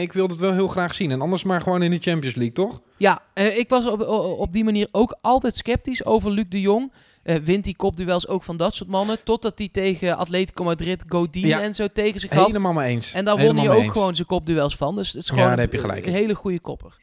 ik 0.02 0.14
wil 0.14 0.28
het 0.28 0.40
wel 0.40 0.54
heel 0.54 0.68
graag 0.68 0.94
zien. 0.94 1.12
En 1.12 1.22
anders 1.22 1.44
maar 1.44 1.62
gewoon 1.62 1.84
in 1.84 1.92
de 1.92 2.00
Champions 2.00 2.36
League, 2.36 2.54
toch? 2.54 2.82
Ja, 2.98 3.20
ik 3.34 3.70
was 3.70 3.86
op, 3.86 4.02
op 4.40 4.54
die 4.54 4.64
manier 4.64 4.88
ook 4.92 5.18
altijd 5.22 5.56
sceptisch 5.56 6.06
over 6.06 6.32
Luc 6.32 6.46
de 6.50 6.62
Jong. 6.62 6.92
Uh, 7.28 7.36
wint 7.36 7.64
die 7.64 7.76
kopduels 7.76 8.28
ook 8.28 8.44
van 8.44 8.58
dat 8.58 8.76
soort 8.76 8.90
mannen. 8.90 9.24
Totdat 9.24 9.58
hij 9.60 9.70
tegen 9.72 10.18
Atletico 10.18 10.64
Madrid, 10.64 11.04
Godin 11.08 11.48
ja. 11.48 11.62
en 11.62 11.74
zo 11.74 11.88
tegen 11.94 12.20
zich 12.20 12.32
had. 12.32 12.46
Helemaal 12.46 12.74
mee 12.74 12.90
eens. 12.90 13.14
En 13.14 13.26
daar 13.26 13.38
won 13.38 13.58
hij 13.58 13.70
ook 13.70 13.92
gewoon 13.92 14.16
zijn 14.16 14.28
kopduels 14.28 14.76
van. 14.76 14.96
Dus 14.96 15.08
het 15.08 15.22
is 15.22 15.30
gewoon 15.30 15.44
ja, 15.44 15.50
daar 15.50 15.60
heb 15.60 15.72
je 15.72 15.80
gelijk 15.80 16.06
een, 16.06 16.14
hele 16.14 16.36
goede 16.36 16.60
kopper. 16.60 16.98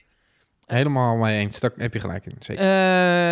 Helemaal 0.67 1.17
mee 1.17 1.39
eens. 1.39 1.61
Daar 1.61 1.71
heb 1.77 1.93
je 1.93 2.01
gelijk 2.01 2.27
in. 2.27 2.37
Zeker. 2.39 2.65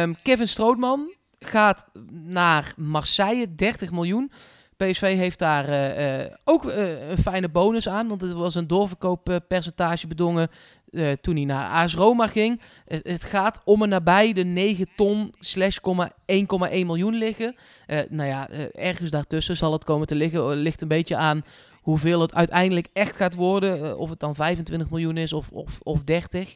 Uh, 0.09 0.15
Kevin 0.23 0.49
Strootman 0.49 1.15
gaat 1.39 1.85
naar 2.11 2.73
Marseille, 2.77 3.55
30 3.55 3.91
miljoen. 3.91 4.33
PSV 4.77 5.17
heeft 5.17 5.39
daar 5.39 5.69
uh, 5.69 6.19
uh, 6.19 6.27
ook 6.45 6.65
een 6.65 7.19
fijne 7.23 7.49
bonus 7.49 7.89
aan, 7.89 8.09
want 8.09 8.21
het 8.21 8.33
was 8.33 8.55
een 8.55 8.67
doorverkooppercentage 8.67 10.07
bedongen 10.07 10.51
uh, 10.93 11.13
toen 11.21 11.37
hij 11.37 11.45
naar 11.45 11.69
AS 11.69 11.95
Roma 11.95 12.27
ging. 12.27 12.61
Het, 12.85 13.25
gaat 13.25 13.61
om 13.65 13.83
en 13.83 13.89
nabij 13.89 14.33
de 14.33 14.45
9 14.45 14.89
ton 14.97 15.35
slash 15.39 15.79
1,1 15.79 16.45
miljoen 16.71 17.15
liggen. 17.15 17.55
Uh, 17.87 17.99
nou 18.09 18.29
ja, 18.29 18.51
uh, 18.51 18.59
ergens 18.73 19.11
daartussen 19.11 19.57
zal 19.57 19.73
het 19.73 19.85
komen 19.85 20.07
te 20.07 20.15
liggen. 20.15 20.55
ligt 20.55 20.83
een 20.83 20.89
beetje 20.89 21.17
aan 21.17 21.45
hoeveel 21.73 22.21
het 22.21 22.35
uiteindelijk 22.35 22.89
echt 22.93 23.17
gaat 23.17 23.35
worden. 23.35 23.99
of 23.99 24.11
het 24.11 24.21
dan 24.21 24.35
25 24.35 24.91
miljoen 24.91 25.17
is 25.17 25.33
of, 25.33 25.51
of, 25.51 25.81
of 25.83 26.05
30. 26.05 26.55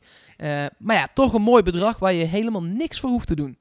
maar 0.78 0.96
ja, 0.96 1.08
toch 1.14 1.32
een 1.32 1.42
mooi 1.42 1.62
bedrag 1.62 1.98
waar 1.98 2.12
je 2.12 2.24
helemaal 2.24 2.62
niks 2.62 3.00
voor 3.00 3.10
hoeft 3.10 3.26
te 3.26 3.36
doen. 3.36 3.58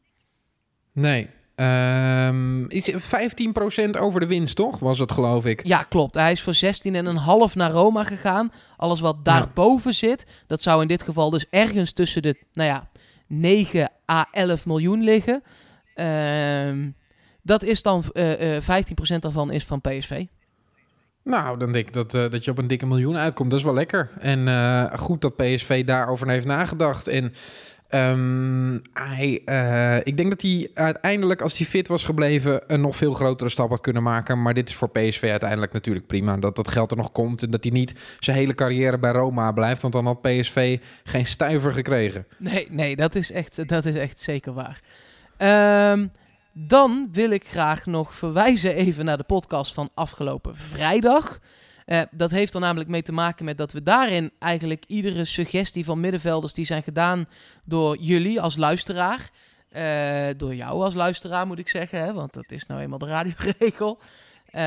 Nee, 0.91 1.29
Um, 1.56 2.72
iets 2.72 2.92
15% 2.92 3.90
over 4.00 4.20
de 4.20 4.28
winst, 4.28 4.56
toch? 4.56 4.80
Was 4.80 5.00
het, 5.00 5.12
geloof 5.12 5.46
ik. 5.46 5.66
Ja, 5.66 5.82
klopt. 5.82 6.16
Hij 6.16 6.32
is 6.32 6.42
voor 6.42 6.56
16,5 6.56 7.54
naar 7.54 7.72
Roma 7.72 8.04
gegaan. 8.04 8.52
Alles 8.78 9.00
wat 9.00 9.26
daarboven 9.26 9.92
ja. 9.92 9.98
zit, 9.98 10.26
dat 10.48 10.62
zou 10.62 10.82
in 10.82 10.88
dit 10.88 11.04
geval 11.04 11.30
dus 11.30 11.46
ergens 11.50 11.92
tussen 11.92 12.22
de, 12.22 12.36
nou 12.54 12.70
ja, 12.70 12.90
9 13.28 13.92
à 14.12 14.26
11 14.32 14.66
miljoen 14.66 15.04
liggen. 15.04 15.44
Um, 15.96 16.96
dat 17.42 17.64
is 17.64 17.82
dan, 17.82 18.04
uh, 18.14 18.56
uh, 18.56 18.62
15% 18.62 19.20
daarvan 19.20 19.52
is 19.52 19.64
van 19.64 19.82
PSV. 19.82 20.26
Nou, 21.24 21.58
dan 21.58 21.72
denk 21.72 21.88
ik 21.88 21.94
dat, 21.94 22.14
uh, 22.14 22.30
dat 22.30 22.46
je 22.46 22.52
op 22.52 22.58
een 22.58 22.68
dikke 22.68 22.86
miljoen 22.86 23.18
uitkomt. 23.18 23.50
Dat 23.50 23.60
is 23.60 23.66
wel 23.66 23.74
lekker. 23.74 24.10
En 24.20 24.48
uh, 24.48 24.94
goed 24.94 25.22
dat 25.22 25.36
PSV 25.36 25.86
daarover 25.86 26.30
heeft 26.30 26.46
nagedacht. 26.46 27.08
En 27.08 27.34
Um, 27.96 28.75
ik 30.04 30.18
denk 30.18 30.30
dat 30.30 30.42
hij 30.42 30.70
uiteindelijk, 30.74 31.42
als 31.42 31.58
hij 31.58 31.68
fit 31.68 31.88
was 31.88 32.04
gebleven, 32.04 32.62
een 32.68 32.82
nog 32.82 32.96
veel 32.96 33.14
grotere 33.14 33.50
stap 33.50 33.70
had 33.70 33.82
kunnen 33.82 34.04
maken. 34.04 34.42
Maar 34.42 34.54
dit 34.54 34.70
is 34.70 34.75
voor 34.75 34.90
PSV 34.90 35.28
uiteindelijk 35.30 35.74
natuurlijk 35.74 36.08
prima. 36.08 36.38
Dat 36.38 36.56
dat 36.56 36.68
geld 36.68 36.92
er 36.92 36.98
nog 36.98 37.12
komt 37.12 37.44
en 37.44 37.52
dat 37.52 37.64
hij 37.64 37.72
niet 37.74 37.94
zijn 38.20 38.38
hele 38.38 38.56
carrière 38.56 39.00
bij 39.00 39.12
Roma 39.12 39.52
blijft. 39.52 39.82
Want 39.82 39.94
dan 39.94 40.06
had 40.06 40.22
PSV 40.22 40.80
geen 41.04 41.25
stuiver 41.25 41.72
gekregen. 41.72 42.25
Nee, 42.38 42.68
nee 42.70 42.96
dat, 42.96 43.16
is 43.16 43.32
echt, 43.32 43.68
dat 43.68 43.86
is 43.86 43.96
echt 43.96 44.20
zeker 44.20 44.53
waar. 44.53 44.81
Um, 45.92 46.12
dan 46.53 47.10
wil 47.12 47.29
ik 47.29 47.46
graag 47.48 47.86
nog 47.86 48.14
verwijzen 48.14 48.75
even 48.75 49.05
naar 49.05 49.18
de 49.18 49.24
podcast 49.24 49.74
van 49.74 49.90
afgelopen 49.94 50.55
vrijdag. 50.55 51.40
Uh, 51.86 52.02
dat 52.12 52.32
heeft 52.32 52.54
er 52.54 52.60
namelijk 52.60 52.90
mee 52.90 53.02
te 53.02 53.12
maken 53.12 53.46
met 53.46 53.58
dat 53.58 53.72
we 53.72 53.84
daarin 53.84 54.32
eigenlijk 54.40 54.84
iedere 54.88 55.26
suggestie 55.26 55.86
van 55.86 56.00
middenvelders 56.00 56.54
die 56.54 56.66
zijn 56.66 56.84
gedaan 56.84 57.26
door 57.64 57.98
jullie 57.98 58.42
als 58.42 58.58
luisteraar. 58.58 59.30
Uh, 59.72 60.28
door 60.38 60.56
jou 60.56 60.84
als 60.84 60.94
luisteraar 60.94 61.48
moet 61.48 61.60
ik 61.60 61.70
zeggen, 61.70 62.00
hè, 62.00 62.14
want 62.14 62.34
dat 62.34 62.52
is 62.52 62.66
nou 62.66 62.82
eenmaal 62.82 62.98
de 62.98 63.06
radioregel. 63.06 64.00
Uh, 64.48 64.62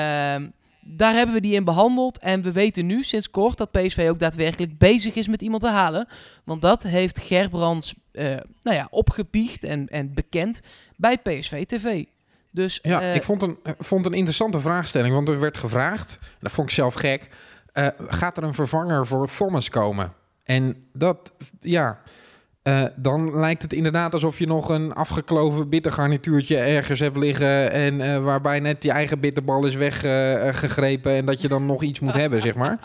daar 0.81 1.15
hebben 1.15 1.35
we 1.35 1.41
die 1.41 1.55
in 1.55 1.65
behandeld. 1.65 2.19
En 2.19 2.43
we 2.43 2.53
weten 2.53 2.87
nu 2.87 3.03
sinds 3.03 3.31
kort 3.31 3.59
dat 3.59 3.71
PSV 3.71 4.07
ook 4.11 4.19
daadwerkelijk 4.19 4.79
bezig 4.79 5.15
is 5.15 5.29
met 5.29 5.43
iemand 5.43 5.63
te 5.63 5.69
halen. 5.69 6.09
Want 6.45 6.63
dat 6.63 6.83
heeft 6.83 7.19
Gerbrands 7.19 7.95
uh, 8.13 8.25
nou 8.61 8.77
ja, 8.77 8.87
opgebiecht 8.91 9.65
en, 9.65 9.89
en 9.89 10.15
bekend 10.15 10.61
bij 10.97 11.19
PSV 11.19 11.67
TV. 11.67 12.05
Dus, 12.59 12.79
ja, 12.83 13.03
uh, 13.03 13.15
ik 13.15 13.23
vond 13.23 13.43
een, 13.43 13.59
vond 13.79 14.07
een 14.07 14.13
interessante 14.13 14.61
vraagstelling. 14.61 15.15
Want 15.15 15.29
er 15.29 15.41
werd 15.41 15.59
gevraagd, 15.59 16.19
dat 16.41 16.53
vond 16.53 16.69
ik 16.69 16.75
zelf 16.75 16.95
gek... 16.95 17.29
Uh, 17.75 17.87
gaat 18.09 18.37
er 18.37 18.43
een 18.43 18.55
vervanger 18.55 19.07
voor 19.07 19.29
Thomas 19.37 19.69
komen? 19.69 20.13
En 20.45 20.89
dat, 20.93 21.33
ja... 21.61 21.99
Uh, 22.63 22.85
dan 22.97 23.39
lijkt 23.39 23.63
het 23.63 23.73
inderdaad 23.73 24.15
alsof 24.15 24.39
je 24.39 24.47
nog 24.47 24.69
een 24.69 24.93
afgekloven 24.93 25.69
bittergarnituurtje 25.69 26.57
ergens 26.57 27.01
hebt 27.01 27.17
liggen. 27.17 27.71
En 27.71 28.01
uh, 28.01 28.19
waarbij 28.19 28.61
net 28.61 28.83
je 28.83 28.91
eigen 28.91 29.21
bitterbal 29.21 29.67
is 29.67 29.75
weggegrepen. 29.75 31.13
en 31.13 31.27
dat 31.27 31.41
je 31.41 31.49
dan 31.49 31.67
nog 31.67 31.83
iets 31.83 32.01
moet 32.01 32.15
hebben, 32.15 32.43
zeg 32.43 32.55
maar. 32.55 32.79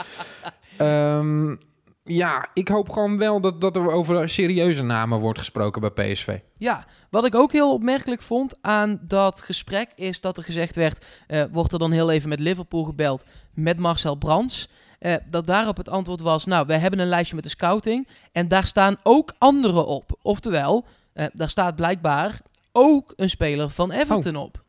Um, 1.18 1.60
ja, 2.04 2.48
ik 2.54 2.68
hoop 2.68 2.90
gewoon 2.90 3.18
wel 3.18 3.42
dat, 3.42 3.62
dat 3.62 3.76
er 3.76 3.92
over 3.92 4.30
serieuze 4.30 4.84
namen 4.84 5.20
wordt 5.20 5.40
gesproken 5.40 5.82
bij 5.82 5.90
PSV. 5.90 6.40
Ja, 6.54 6.86
wat 7.10 7.26
ik 7.26 7.36
ook 7.36 7.52
heel 7.52 7.74
opmerkelijk 7.74 8.22
vond 8.22 8.58
aan 8.62 9.00
dat 9.02 9.42
gesprek 9.42 9.92
is 9.96 10.22
dat 10.22 10.38
er 10.38 10.44
gezegd 10.44 10.76
werd, 10.76 11.06
uh, 11.28 11.44
wordt 11.52 11.74
er 11.74 11.80
dan 11.80 11.92
heel 11.92 12.12
even 12.12 12.30
met 12.30 12.40
Liverpool 12.40 12.84
gebeld 12.84 13.24
met 13.54 13.80
Marcel 13.80 14.16
Brands. 14.16 14.70
Uh, 15.00 15.16
dat 15.30 15.48
daarop 15.48 15.78
het 15.78 15.90
antwoord 15.90 16.22
was, 16.22 16.46
nou, 16.46 16.66
we 16.68 16.74
hebben 16.74 17.00
een 17.00 17.08
lijstje 17.08 17.36
met 17.36 17.44
de 17.44 17.50
scouting 17.50 18.08
en 18.32 18.48
daar 18.48 18.66
staan 18.66 18.98
ook 19.04 19.34
anderen 19.38 19.86
op. 19.86 20.18
Oftewel, 20.22 20.86
uh, 21.14 21.26
daar 21.34 21.50
staat 21.50 21.76
blijkbaar 21.76 22.42
ook 22.72 23.14
een 23.16 23.30
speler 23.30 23.70
van 23.70 23.92
Everton 23.92 24.36
oh. 24.36 24.44
op. 24.44 24.62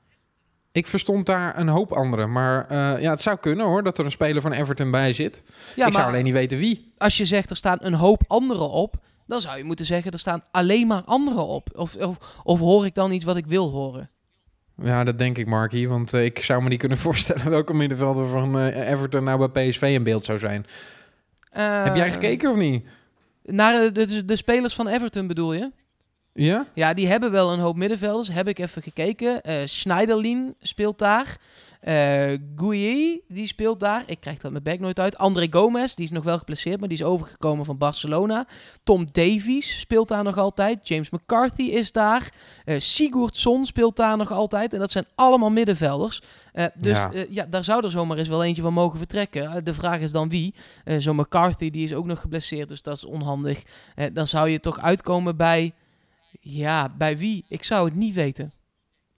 Ik 0.75 0.87
verstond 0.87 1.27
daar 1.27 1.59
een 1.59 1.69
hoop 1.69 1.93
anderen. 1.93 2.33
Maar 2.33 2.67
uh, 2.71 3.03
ja, 3.03 3.11
het 3.11 3.23
zou 3.23 3.37
kunnen 3.37 3.67
hoor, 3.67 3.83
dat 3.83 3.99
er 3.99 4.05
een 4.05 4.11
speler 4.11 4.43
van 4.43 4.53
Everton 4.53 4.91
bij 4.91 5.13
zit. 5.13 5.43
Ja, 5.77 5.87
ik 5.87 5.93
zou 5.93 6.07
alleen 6.07 6.25
niet 6.25 6.33
weten 6.33 6.59
wie. 6.59 6.93
Als 6.99 7.17
je 7.17 7.25
zegt 7.25 7.51
er 7.51 7.57
staan 7.57 7.79
een 7.81 7.95
hoop 7.95 8.23
anderen 8.27 8.71
op, 8.71 8.97
dan 9.27 9.41
zou 9.41 9.57
je 9.57 9.65
moeten 9.65 9.85
zeggen 9.85 10.13
er 10.13 10.19
staan 10.19 10.45
alleen 10.51 10.87
maar 10.87 11.03
anderen 11.05 11.47
op. 11.47 11.69
Of, 11.75 11.95
of, 11.97 12.41
of 12.43 12.59
hoor 12.59 12.87
ik 12.87 12.95
dan 12.95 13.13
iets 13.13 13.25
wat 13.25 13.37
ik 13.37 13.47
wil 13.47 13.71
horen? 13.71 14.11
Ja, 14.77 15.05
dat 15.05 15.19
denk 15.19 15.39
ik, 15.39 15.47
Markie. 15.47 15.89
Want 15.89 16.13
uh, 16.13 16.25
ik 16.25 16.39
zou 16.39 16.63
me 16.63 16.69
niet 16.69 16.79
kunnen 16.79 16.99
voorstellen 17.07 17.51
welke 17.51 17.75
middenvelder 17.75 18.29
van 18.29 18.59
uh, 18.59 18.91
Everton 18.91 19.25
nou 19.25 19.49
bij 19.49 19.69
PSV 19.69 19.83
in 19.83 20.03
beeld 20.03 20.25
zou 20.25 20.39
zijn. 20.39 20.67
Heb 21.51 21.97
jij 21.97 22.13
gekeken 22.13 22.51
of 22.51 22.57
niet? 22.57 22.87
Naar 23.43 23.93
de, 23.93 24.07
de, 24.07 24.25
de 24.25 24.37
spelers 24.37 24.75
van 24.75 24.89
Everton 24.89 25.27
bedoel 25.27 25.53
je? 25.53 25.71
Ja? 26.35 26.67
Ja, 26.75 26.95
die 26.95 27.07
hebben 27.07 27.31
wel 27.31 27.53
een 27.53 27.59
hoop 27.59 27.77
middenvelders. 27.77 28.29
Heb 28.29 28.49
ik 28.49 28.59
even 28.59 28.83
gekeken. 28.83 29.41
Uh, 29.43 29.55
Schneiderlin 29.65 30.55
speelt 30.61 30.99
daar. 30.99 31.37
Uh, 31.89 33.19
die 33.29 33.47
speelt 33.47 33.81
daar. 33.81 34.03
Ik 34.07 34.21
krijg 34.21 34.39
dat 34.39 34.51
mijn 34.51 34.63
bek 34.63 34.81
nooit 34.81 34.99
uit. 34.99 35.19
André 35.19 35.47
Gomez, 35.51 35.95
die 35.95 36.05
is 36.05 36.11
nog 36.11 36.25
wel 36.25 36.39
geplaceerd, 36.39 36.81
maar 36.81 36.89
die 36.89 36.99
is 36.99 37.05
overgekomen 37.05 37.65
van 37.65 37.79
Barcelona. 37.79 38.47
Tom 38.83 39.07
Davies 39.13 39.81
speelt 39.81 40.09
daar 40.09 40.25
nog 40.25 40.39
altijd. 40.39 40.89
James 40.89 41.11
McCarthy 41.11 41.63
is 41.63 41.93
daar. 41.93 42.33
Uh, 42.65 42.79
Sigurdsson 42.79 43.67
speelt 43.67 43.97
daar 43.97 44.17
nog 44.17 44.33
altijd. 44.33 44.73
En 44.73 44.79
dat 44.79 44.91
zijn 44.91 45.07
allemaal 45.15 45.51
middenvelders. 45.51 46.23
Uh, 46.55 46.65
dus 46.75 46.97
ja. 46.97 47.11
ja. 47.29 47.47
daar 47.47 47.65
zou 47.65 47.85
er 47.85 47.91
zomaar 47.91 48.19
eens 48.19 48.29
wel 48.29 48.45
eentje 48.45 48.63
van 48.63 48.73
mogen 48.73 48.99
vertrekken. 48.99 49.65
de 49.65 49.75
vraag 49.75 50.01
is 50.01 50.13
dan 50.13 50.29
wie. 50.29 50.55
Zo'n 50.99 51.17
McCarthy, 51.17 51.71
die 51.71 51.85
is 51.85 51.95
ook 51.95 52.07
nog 52.07 52.21
geblesseerd, 52.21 52.69
dus 52.69 52.83
dat 52.83 52.97
is 52.97 53.05
onhandig. 53.05 53.63
dan 54.13 54.27
zou 54.27 54.49
je 54.49 54.61
toch 54.61 54.81
uitkomen 54.81 55.37
bij... 55.37 55.75
Ja, 56.41 56.95
bij 56.99 57.19
wie? 57.19 57.45
Ik 57.49 57.65
zou 57.65 57.85
het 57.85 57.95
niet 57.95 58.15
weten. 58.15 58.53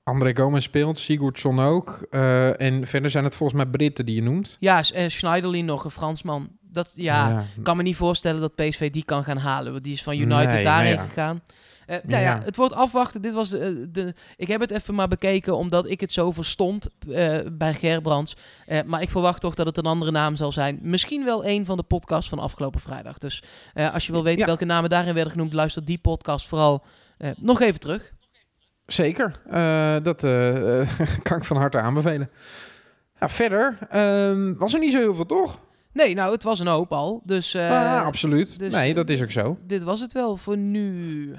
André 0.09 0.37
Gomez 0.37 0.64
speelt, 0.64 0.98
Sigurdsson 0.98 1.61
ook. 1.61 2.07
Uh, 2.11 2.61
en 2.61 2.87
verder 2.87 3.11
zijn 3.11 3.24
het 3.24 3.35
volgens 3.35 3.62
mij 3.62 3.70
Britten 3.70 4.07
die 4.07 4.14
je 4.14 4.22
noemt. 4.22 4.57
Ja, 4.61 4.85
uh, 4.94 5.09
Schneiderlin 5.09 5.64
nog, 5.64 5.85
een 5.85 5.90
Fransman. 5.90 6.48
Dat, 6.61 6.92
ja, 6.94 7.29
ja, 7.29 7.44
kan 7.62 7.76
me 7.76 7.83
niet 7.83 7.96
voorstellen 7.96 8.40
dat 8.40 8.55
PSV 8.55 8.90
die 8.90 9.05
kan 9.05 9.24
gaan 9.24 9.37
halen. 9.37 9.72
Want 9.72 9.85
die 9.85 9.92
is 9.92 10.02
van 10.02 10.18
United 10.18 10.52
nee, 10.52 10.64
daarheen 10.64 10.94
ja. 10.94 11.05
gegaan. 11.05 11.42
Uh, 11.87 11.96
nou 12.02 12.22
ja, 12.22 12.40
het 12.44 12.57
wordt 12.57 12.74
afwachten. 12.74 13.22
Dit 13.22 13.33
was 13.33 13.48
de, 13.48 13.90
de, 13.90 14.14
ik 14.37 14.48
heb 14.48 14.61
het 14.61 14.70
even 14.70 14.94
maar 14.94 15.09
bekeken 15.09 15.57
omdat 15.57 15.88
ik 15.88 16.00
het 16.00 16.12
zo 16.12 16.31
verstond 16.31 16.88
uh, 17.09 17.38
bij 17.52 17.74
Gerbrands. 17.74 18.37
Uh, 18.66 18.79
maar 18.87 19.02
ik 19.02 19.11
verwacht 19.11 19.40
toch 19.40 19.55
dat 19.55 19.66
het 19.66 19.76
een 19.76 19.87
andere 19.87 20.11
naam 20.11 20.37
zal 20.37 20.52
zijn. 20.52 20.79
Misschien 20.83 21.24
wel 21.24 21.44
een 21.44 21.64
van 21.64 21.76
de 21.76 21.83
podcasts 21.83 22.29
van 22.29 22.38
afgelopen 22.38 22.81
vrijdag. 22.81 23.18
Dus 23.18 23.42
als 23.92 24.07
je 24.07 24.12
wil 24.12 24.22
weten 24.22 24.40
ja. 24.40 24.46
welke 24.46 24.64
namen 24.64 24.90
daarin 24.90 25.14
werden 25.14 25.33
genoemd, 25.33 25.52
luister 25.52 25.85
die 25.85 25.98
podcast 25.98 26.48
vooral 26.48 26.85
Eh, 27.18 27.31
nog 27.37 27.61
even 27.61 27.81
terug. 27.81 28.12
Zeker. 28.87 29.40
Eh, 29.50 29.96
dat 30.02 30.24
eh, 30.35 30.88
kan 31.22 31.38
ik 31.38 31.44
van 31.44 31.57
harte 31.57 31.79
aanbevelen. 31.81 32.31
Ja, 33.20 33.29
verder 33.29 33.79
ehm, 33.90 34.55
was 34.55 34.74
er 34.74 34.81
niet 34.81 34.92
zo 34.92 34.98
heel 34.98 35.14
veel, 35.14 35.26
toch? 35.26 35.61
Nee, 35.92 36.14
nou, 36.14 36.33
het 36.33 36.42
was 36.42 36.61
een 36.61 36.66
hoop 36.66 36.92
al. 36.92 37.22
Dus 37.24 37.57
ah, 37.57 38.05
absoluut. 38.05 38.59
dus- 38.59 38.72
nee, 38.72 38.94
dat 38.94 39.11
is 39.11 39.22
ook 39.22 39.31
zo. 39.31 39.59
dit 39.62 39.83
was 39.83 40.00
het 40.00 40.12
wel 40.12 40.37
voor 40.37 40.57
nu. 40.57 41.35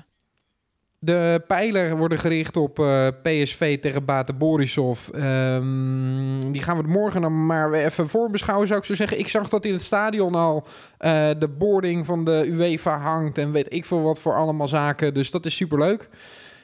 De 1.07 1.41
pijlen 1.47 1.97
worden 1.97 2.19
gericht 2.19 2.57
op 2.57 2.79
eh, 2.79 3.07
PSV 3.21 3.79
tegen 3.79 4.05
Bate 4.05 4.33
Borisov. 4.33 5.07
Ehm, 5.07 6.51
die 6.51 6.61
gaan 6.61 6.77
we 6.77 6.87
morgen 6.87 7.21
dan 7.21 7.45
maar 7.45 7.73
even 7.73 8.09
voorbeschouwen, 8.09 8.67
zou 8.67 8.79
ik 8.79 8.85
zo 8.85 8.95
zeggen. 8.95 9.19
Ik 9.19 9.27
zag 9.27 9.47
dat 9.47 9.65
in 9.65 9.73
het 9.73 9.81
stadion 9.81 10.35
al 10.35 10.67
eh, 10.97 11.29
de 11.39 11.47
boarding 11.47 12.05
van 12.05 12.25
de 12.25 12.43
UEFA 12.45 12.99
hangt 12.99 13.37
en 13.37 13.51
weet 13.51 13.73
ik 13.73 13.85
veel 13.85 14.01
wat 14.01 14.19
voor 14.19 14.35
allemaal 14.35 14.67
zaken. 14.67 15.13
Dus 15.13 15.31
dat 15.31 15.45
is 15.45 15.55
superleuk. 15.55 16.09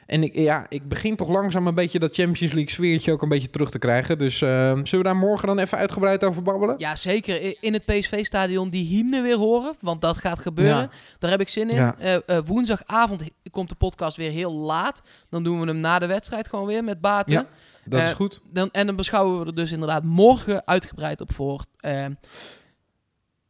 En 0.06 0.22
ik, 0.22 0.34
ja, 0.34 0.66
ik 0.68 0.88
begin 0.88 1.16
toch 1.16 1.28
langzaam 1.28 1.66
een 1.66 1.74
beetje 1.74 1.98
dat 1.98 2.14
Champions 2.14 2.52
League 2.52 2.70
sfeertje 2.70 3.12
ook 3.12 3.22
een 3.22 3.28
beetje 3.28 3.50
terug 3.50 3.70
te 3.70 3.78
krijgen. 3.78 4.18
Dus 4.18 4.42
ehm, 4.42 4.84
zullen 4.84 5.04
we 5.04 5.10
daar 5.12 5.16
morgen 5.16 5.46
dan 5.46 5.58
even 5.58 5.78
uitgebreid 5.78 6.24
over 6.24 6.42
babbelen? 6.42 6.74
Ja, 6.78 6.96
zeker. 6.96 7.54
In 7.60 7.72
het 7.72 7.84
PSV-stadion 7.84 8.70
die 8.70 8.86
hymne 8.86 9.20
weer 9.22 9.36
horen. 9.36 9.74
Want 9.80 10.00
dat 10.00 10.16
gaat 10.16 10.40
gebeuren. 10.40 10.76
Ja. 10.76 10.90
Daar 11.18 11.30
heb 11.30 11.40
ik 11.40 11.48
zin 11.48 11.70
in. 11.70 11.76
Ja. 11.76 11.94
Eh, 11.98 12.14
eh, 12.14 12.38
woensdagavond 12.44 13.22
komt 13.50 13.68
de 13.68 13.74
podcast 13.74 14.16
weer 14.16 14.30
heel 14.30 14.52
laat. 14.52 15.02
Dan 15.30 15.42
doen 15.42 15.60
we 15.60 15.66
hem 15.66 15.76
na 15.80 15.98
de 15.98 16.06
wedstrijd 16.06 16.48
gewoon 16.48 16.66
weer 16.66 16.84
met 16.84 17.00
Baten. 17.00 17.34
Ja. 17.34 17.46
Dat 17.84 18.00
is 18.00 18.08
Eh, 18.08 18.14
goed. 18.14 18.40
Dan, 18.52 18.68
en 18.72 18.86
dan 18.86 18.96
beschouwen 18.96 19.40
we 19.40 19.46
er 19.46 19.54
dus 19.54 19.72
inderdaad 19.72 20.04
morgen 20.04 20.66
uitgebreid 20.66 21.20
op 21.20 21.32
voor. 21.34 21.64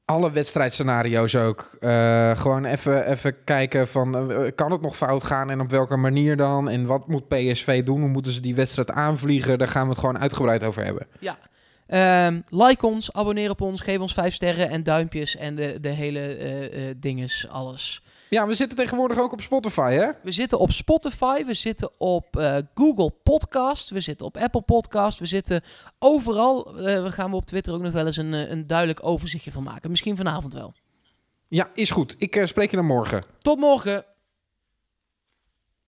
Alle 0.04 0.30
wedstrijdscenario's 0.30 1.34
ook. 1.34 1.76
Eh, 1.80 2.36
gewoon 2.36 2.64
even, 2.64 3.06
even 3.06 3.44
kijken 3.44 3.88
van, 3.88 4.30
eh, 4.30 4.50
kan 4.54 4.70
het 4.72 4.80
nog 4.80 4.96
fout 4.96 5.24
gaan 5.24 5.50
en 5.50 5.60
op 5.60 5.70
welke 5.70 5.96
manier 5.96 6.36
dan? 6.36 6.68
En 6.68 6.86
wat 6.86 7.08
moet 7.08 7.28
PSV 7.28 7.84
doen? 7.84 8.00
Hoe 8.00 8.08
moeten 8.08 8.32
ze 8.32 8.40
die 8.40 8.54
wedstrijd 8.54 8.90
aanvliegen? 8.90 9.58
Daar 9.58 9.68
gaan 9.68 9.82
we 9.82 9.88
het 9.88 9.98
gewoon 9.98 10.18
uitgebreid 10.18 10.64
over 10.64 10.84
hebben. 10.84 11.06
ja. 11.18 11.38
Ehm, 11.86 12.40
like 12.48 12.86
ons, 12.86 13.12
abonneer 13.12 13.50
op 13.50 13.60
ons, 13.60 13.80
geef 13.80 13.98
ons 13.98 14.12
vijf 14.12 14.34
sterren 14.34 14.68
en 14.70 14.82
duimpjes 14.82 15.36
en 15.36 15.54
de, 15.54 15.80
de 15.80 15.88
hele 15.88 16.20
eh, 16.20 16.94
dinges, 16.96 17.48
alles. 17.48 18.02
Ja, 18.34 18.46
we 18.46 18.54
zitten 18.54 18.78
tegenwoordig 18.78 19.18
ook 19.18 19.32
op 19.32 19.40
Spotify, 19.40 19.92
hè? 19.92 20.10
We 20.22 20.32
zitten 20.32 20.58
op 20.58 20.70
Spotify, 20.70 21.44
we 21.44 21.54
zitten 21.54 21.90
op 21.98 22.36
eh, 22.36 22.56
Google 22.74 23.10
Podcast, 23.22 23.90
we 23.90 24.00
zitten 24.00 24.26
op 24.26 24.36
Apple 24.36 24.62
Podcast, 24.62 25.18
we 25.18 25.26
zitten 25.26 25.62
overal. 25.98 26.78
Eh 26.78 27.02
we 27.02 27.12
gaan 27.12 27.30
we 27.30 27.36
op 27.36 27.44
Twitter 27.44 27.74
ook 27.74 27.80
nog 27.80 27.92
wel 27.92 28.06
eens 28.06 28.16
een, 28.16 28.34
eh, 28.34 28.50
een 28.50 28.66
duidelijk 28.66 29.06
overzichtje 29.06 29.52
van 29.52 29.62
maken. 29.62 29.90
Misschien 29.90 30.16
vanavond 30.16 30.52
wel. 30.52 30.74
Ja, 31.48 31.70
is 31.74 31.90
goed. 31.90 32.14
Ik 32.18 32.42
spreek 32.44 32.70
je 32.70 32.76
dan 32.76 32.86
morgen. 32.86 33.24
Tot 33.38 33.58
morgen. 33.58 34.04